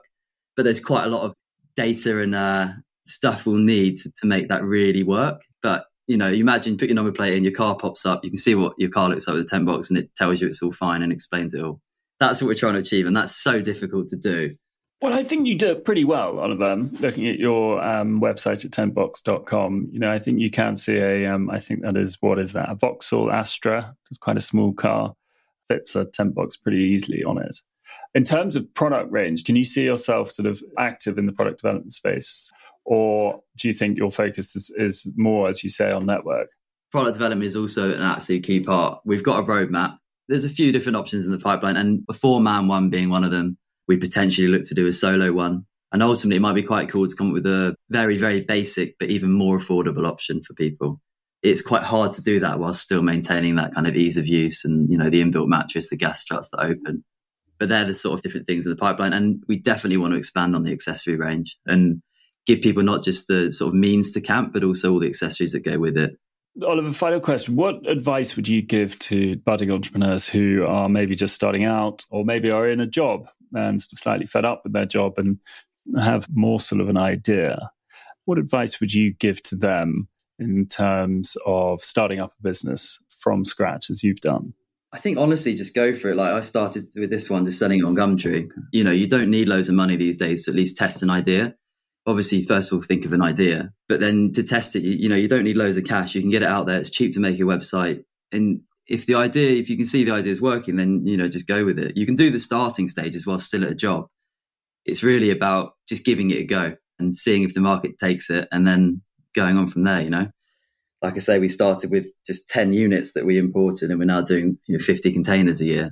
but 0.56 0.64
there's 0.64 0.80
quite 0.80 1.06
a 1.06 1.10
lot 1.10 1.24
of 1.24 1.34
data 1.76 2.20
and 2.22 2.36
uh, 2.36 2.68
stuff 3.06 3.46
we'll 3.46 3.58
need 3.58 3.98
to, 3.98 4.12
to, 4.22 4.28
make 4.28 4.50
that 4.50 4.64
really 4.64 5.04
work. 5.04 5.42
But 5.62 5.86
you 6.08 6.18
know, 6.18 6.28
you 6.28 6.42
imagine 6.42 6.78
put 6.78 6.90
your 6.90 6.96
number 6.96 7.12
plate 7.12 7.34
in, 7.34 7.44
your 7.44 7.54
car 7.54 7.76
pops 7.76 8.06
up, 8.06 8.24
you 8.24 8.30
can 8.30 8.38
see 8.38 8.56
what 8.56 8.74
your 8.78 8.90
car 8.90 9.10
looks 9.10 9.28
like 9.28 9.36
with 9.36 9.46
the 9.46 9.50
tent 9.50 9.66
box, 9.66 9.90
and 9.90 9.98
it 9.98 10.14
tells 10.16 10.42
you 10.42 10.48
it's 10.48 10.62
all 10.62 10.72
fine 10.72 11.02
and 11.02 11.12
explains 11.12 11.54
it 11.54 11.64
all. 11.64 11.82
That's 12.20 12.42
what 12.42 12.48
we're 12.48 12.56
trying 12.56 12.74
to 12.74 12.80
achieve, 12.80 13.06
and 13.06 13.16
that's 13.16 13.36
so 13.36 13.62
difficult 13.62 14.10
to 14.10 14.16
do. 14.16 14.56
Well, 15.02 15.14
I 15.14 15.24
think 15.24 15.48
you 15.48 15.58
do 15.58 15.72
it 15.72 15.84
pretty 15.84 16.06
well, 16.06 16.40
Oliver. 16.40 16.78
Looking 16.78 17.28
at 17.28 17.38
your 17.38 17.86
um, 17.86 18.22
website 18.22 18.64
at 18.64 18.72
tentbox.com, 18.72 19.90
you 19.92 20.00
know, 20.00 20.10
I 20.10 20.18
think 20.18 20.40
you 20.40 20.50
can 20.50 20.78
see 20.78 20.96
a. 20.96 21.26
Um, 21.26 21.50
I 21.50 21.60
think 21.60 21.82
that 21.82 21.98
is 21.98 22.18
what 22.22 22.40
is 22.40 22.54
that? 22.54 22.70
A 22.70 22.76
Vauxhall 22.76 23.30
Astra. 23.30 23.98
It's 24.10 24.18
quite 24.18 24.38
a 24.38 24.42
small 24.42 24.72
car. 24.72 25.14
Fits 25.68 25.98
a 25.98 26.06
tent 26.06 26.36
box 26.36 26.56
pretty 26.56 26.78
easily 26.78 27.22
on 27.22 27.38
it. 27.38 27.58
In 28.16 28.24
terms 28.24 28.56
of 28.56 28.74
product 28.74 29.12
range, 29.12 29.44
can 29.44 29.58
you 29.58 29.66
see 29.66 29.84
yourself 29.84 30.32
sort 30.32 30.46
of 30.46 30.64
active 30.78 31.18
in 31.18 31.26
the 31.26 31.34
product 31.34 31.62
development 31.62 31.92
space? 31.92 32.50
Or 32.86 33.42
do 33.58 33.68
you 33.68 33.74
think 33.74 33.98
your 33.98 34.12
focus 34.12 34.56
is, 34.56 34.74
is 34.76 35.12
more, 35.16 35.50
as 35.50 35.64
you 35.64 35.70
say, 35.70 35.92
on 35.92 36.06
network? 36.06 36.50
Product 36.92 37.16
development 37.16 37.48
is 37.48 37.56
also 37.56 37.94
an 37.94 38.02
absolute 38.02 38.44
key 38.44 38.60
part. 38.60 39.02
We've 39.06 39.24
got 39.24 39.40
a 39.40 39.44
roadmap. 39.44 39.98
There's 40.28 40.46
a 40.46 40.50
few 40.50 40.72
different 40.72 40.98
options 40.98 41.26
in 41.26 41.32
the 41.32 41.38
pipeline, 41.38 41.78
and 41.78 42.04
a 42.10 42.14
four 42.14 42.40
man 42.40 42.68
one 42.68 42.90
being 42.90 43.10
one 43.10 43.24
of 43.24 43.32
them. 43.32 43.58
We 43.88 43.98
potentially 43.98 44.48
look 44.48 44.64
to 44.66 44.76
do 44.76 44.88
a 44.88 44.94
solo 44.94 45.32
one. 45.32 45.66
And 45.92 46.02
ultimately, 46.02 46.38
it 46.38 46.42
might 46.42 46.56
be 46.56 46.64
quite 46.64 46.90
cool 46.90 47.08
to 47.08 47.16
come 47.16 47.28
up 47.28 47.34
with 47.34 47.46
a 47.46 47.76
very, 47.90 48.18
very 48.18 48.42
basic, 48.42 48.98
but 49.00 49.10
even 49.10 49.32
more 49.32 49.58
affordable 49.58 50.08
option 50.08 50.42
for 50.42 50.54
people. 50.54 51.00
It's 51.44 51.62
quite 51.62 51.84
hard 51.84 52.14
to 52.14 52.22
do 52.22 52.40
that 52.40 52.58
while 52.58 52.74
still 52.74 53.02
maintaining 53.02 53.56
that 53.56 53.76
kind 53.76 53.86
of 53.86 53.96
ease 53.96 54.18
of 54.18 54.26
use 54.26 54.64
and, 54.64 54.90
you 54.90 54.98
know, 54.98 55.10
the 55.10 55.22
inbuilt 55.22 55.50
mattress, 55.50 55.90
the 55.90 55.98
gas 55.98 56.22
struts 56.22 56.48
that 56.50 56.62
open 56.62 57.04
but 57.60 57.70
they're 57.70 57.86
the 57.86 57.94
sort 57.94 58.14
of 58.14 58.22
different 58.22 58.46
things 58.46 58.66
in 58.66 58.72
the 58.72 58.76
pipeline. 58.76 59.14
And 59.14 59.42
we 59.48 59.58
definitely 59.58 59.96
want 59.96 60.12
to 60.12 60.18
expand 60.18 60.54
on 60.54 60.64
the 60.64 60.74
accessory 60.74 61.16
range 61.16 61.58
and 61.66 62.02
give 62.46 62.62
people 62.62 62.84
not 62.84 63.04
just 63.04 63.28
the 63.28 63.52
sort 63.52 63.70
of 63.70 63.76
means 63.76 64.12
to 64.12 64.22
camp, 64.22 64.54
but 64.54 64.64
also 64.64 64.92
all 64.92 65.00
the 65.00 65.08
accessories 65.08 65.54
that 65.54 65.62
go 65.62 65.80
with 65.80 65.98
it. 65.98 66.18
Oliver, 66.66 66.92
final 66.92 67.20
question. 67.20 67.56
What 67.56 67.88
advice 67.88 68.36
would 68.36 68.48
you 68.48 68.62
give 68.62 69.00
to 69.00 69.38
budding 69.38 69.72
entrepreneurs 69.72 70.30
who 70.30 70.66
are 70.68 70.88
maybe 70.88 71.16
just 71.16 71.34
starting 71.34 71.66
out 71.66 72.04
or 72.12 72.24
maybe 72.24 72.52
are 72.52 72.70
in 72.70 72.80
a 72.80 72.86
job 72.86 73.28
and 73.54 73.82
sort 73.82 73.94
of 73.94 74.00
slightly 74.00 74.26
fed 74.28 74.46
up 74.46 74.62
with 74.64 74.74
their 74.74 74.86
job 74.86 75.18
and 75.18 75.40
have 75.98 76.28
more 76.32 76.60
sort 76.60 76.82
of 76.82 76.90
an 76.90 76.98
idea? 76.98 77.72
What 78.26 78.38
advice 78.38 78.80
would 78.80 78.94
you 78.94 79.14
give 79.14 79.42
to 79.44 79.56
them 79.56 80.08
in 80.38 80.68
terms 80.68 81.36
of 81.46 81.82
starting 81.82 82.20
up 82.20 82.34
a 82.40 82.44
business 82.44 83.00
from 83.10 83.46
scratch 83.46 83.90
as 83.90 84.04
you've 84.04 84.22
done? 84.22 84.54
I 84.92 85.00
think 85.00 85.18
honestly, 85.18 85.56
just 85.56 85.74
go 85.74 85.96
for 85.96 86.12
it. 86.12 86.16
Like 86.16 86.34
I 86.34 86.42
started 86.42 86.86
with 86.96 87.10
this 87.10 87.30
one, 87.30 87.46
just 87.46 87.58
selling 87.58 87.80
it 87.80 87.86
on 87.86 87.96
Gumtree. 87.96 88.48
You 88.72 88.84
know, 88.84 88.92
you 88.92 89.08
don't 89.08 89.32
need 89.32 89.48
loads 89.48 89.70
of 89.70 89.76
money 89.76 89.96
these 89.96 90.18
days 90.18 90.46
to 90.46 90.52
at 90.52 90.56
least 90.56 90.78
test 90.78 91.02
an 91.02 91.10
idea. 91.10 91.56
Obviously, 92.06 92.46
first 92.46 92.72
of 92.72 92.78
all, 92.78 92.84
think 92.84 93.06
of 93.06 93.14
an 93.14 93.22
idea, 93.22 93.72
but 93.88 94.00
then 94.00 94.32
to 94.34 94.44
test 94.44 94.76
it, 94.76 94.84
you, 94.84 94.92
you 94.92 95.10
know, 95.10 95.16
you 95.16 95.28
don't 95.28 95.46
need 95.46 95.56
loads 95.56 95.78
of 95.78 95.86
cash. 95.86 96.16
You 96.16 96.22
can 96.22 96.32
get 96.32 96.44
it 96.44 96.50
out 96.50 96.66
there. 96.66 96.80
It's 96.80 96.90
cheap 96.90 97.14
to 97.14 97.20
make 97.20 97.40
a 97.40 97.44
website. 97.44 98.04
And 98.32 98.62
if 98.88 99.06
the 99.06 99.16
idea, 99.16 99.60
if 99.60 99.70
you 99.70 99.78
can 99.78 99.86
see 99.86 100.04
the 100.04 100.12
idea 100.12 100.32
is 100.32 100.42
working, 100.42 100.76
then, 100.76 101.08
you 101.08 101.16
know, 101.16 101.30
just 101.30 101.48
go 101.48 101.64
with 101.64 101.80
it. 101.80 101.96
You 101.96 102.06
can 102.06 102.16
do 102.16 102.30
the 102.30 102.40
starting 102.40 102.90
stages 102.90 103.26
while 103.26 103.40
still 103.40 103.64
at 103.64 103.72
a 103.72 103.76
job. 103.76 104.08
It's 104.86 105.04
really 105.04 105.30
about 105.30 105.74
just 105.88 106.04
giving 106.04 106.32
it 106.32 106.40
a 106.40 106.46
go 106.46 106.76
and 107.00 107.16
seeing 107.16 107.44
if 107.44 107.54
the 107.54 107.62
market 107.62 107.98
takes 107.98 108.30
it 108.30 108.50
and 108.52 108.68
then 108.68 109.02
going 109.34 109.58
on 109.58 109.70
from 109.70 109.84
there, 109.84 110.02
you 110.02 110.10
know? 110.10 110.28
like 111.04 111.18
I 111.18 111.20
say, 111.20 111.38
we 111.38 111.50
started 111.50 111.92
with 111.92 112.08
just 112.26 112.48
10 112.48 112.72
units 112.72 113.12
that 113.12 113.26
we 113.26 113.38
imported 113.38 113.90
and 113.90 114.00
we're 114.00 114.06
now 114.06 114.22
doing 114.22 114.58
you 114.68 114.78
know, 114.78 114.84
50 114.84 115.12
containers 115.12 115.60
a 115.60 115.66
year. 115.66 115.92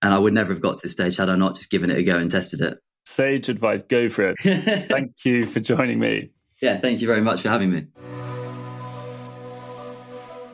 And 0.00 0.14
I 0.14 0.18
would 0.18 0.32
never 0.32 0.52
have 0.52 0.62
got 0.62 0.78
to 0.78 0.82
this 0.84 0.92
stage 0.92 1.16
had 1.16 1.28
I 1.28 1.34
not 1.34 1.56
just 1.56 1.68
given 1.68 1.90
it 1.90 1.98
a 1.98 2.02
go 2.04 2.16
and 2.16 2.30
tested 2.30 2.60
it. 2.60 2.78
Sage 3.12 3.50
advice, 3.50 3.82
go 3.82 4.08
for 4.08 4.30
it. 4.30 4.36
thank 4.88 5.24
you 5.26 5.44
for 5.44 5.60
joining 5.60 6.00
me. 6.00 6.30
Yeah, 6.62 6.78
thank 6.78 7.02
you 7.02 7.06
very 7.06 7.20
much 7.20 7.42
for 7.42 7.50
having 7.50 7.70
me. 7.70 7.86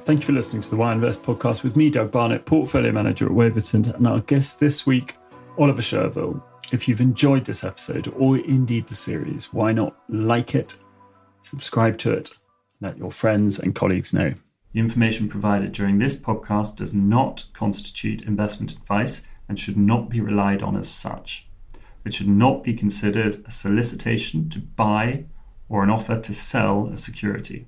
Thank 0.05 0.21
you 0.21 0.27
for 0.27 0.33
listening 0.33 0.62
to 0.62 0.71
the 0.71 0.77
Why 0.77 0.92
Invest 0.92 1.23
podcast 1.23 1.62
with 1.62 1.77
me, 1.77 1.88
Doug 1.88 2.11
Barnett, 2.11 2.47
portfolio 2.47 2.90
manager 2.90 3.27
at 3.27 3.33
Waverton, 3.33 3.94
and 3.94 4.07
our 4.09 4.21
guest 4.21 4.59
this 4.59 4.87
week, 4.87 5.16
Oliver 5.57 5.83
Shervill. 5.83 6.42
If 6.73 6.88
you've 6.88 7.01
enjoyed 7.01 7.44
this 7.44 7.62
episode 7.62 8.12
or 8.16 8.38
indeed 8.38 8.87
the 8.87 8.94
series, 8.94 9.53
why 9.53 9.71
not 9.71 9.94
like 10.09 10.57
it, 10.57 10.79
subscribe 11.42 11.97
to 11.99 12.12
it, 12.12 12.31
let 12.81 12.99
your 12.99 13.12
friends 13.12 13.61
and 13.61 13.75
colleagues 13.75 14.12
know. 14.12 14.35
The 14.73 14.81
information 14.81 15.29
provided 15.29 15.71
during 15.73 15.99
this 15.99 16.16
podcast 16.16 16.77
does 16.77 16.92
not 16.92 17.44
constitute 17.53 18.23
investment 18.23 18.73
advice 18.73 19.23
and 19.49 19.59
should 19.59 19.77
not 19.77 20.09
be 20.09 20.21
relied 20.21 20.62
on 20.62 20.77
as 20.77 20.88
such. 20.88 21.48
It 22.05 22.15
should 22.15 22.29
not 22.29 22.65
be 22.65 22.75
considered 22.75 23.43
a 23.47 23.51
solicitation 23.51 24.49
to 24.51 24.61
buy 24.61 25.25
or 25.69 25.83
an 25.83 25.91
offer 25.91 26.19
to 26.21 26.33
sell 26.33 26.89
a 26.93 26.97
security. 26.97 27.67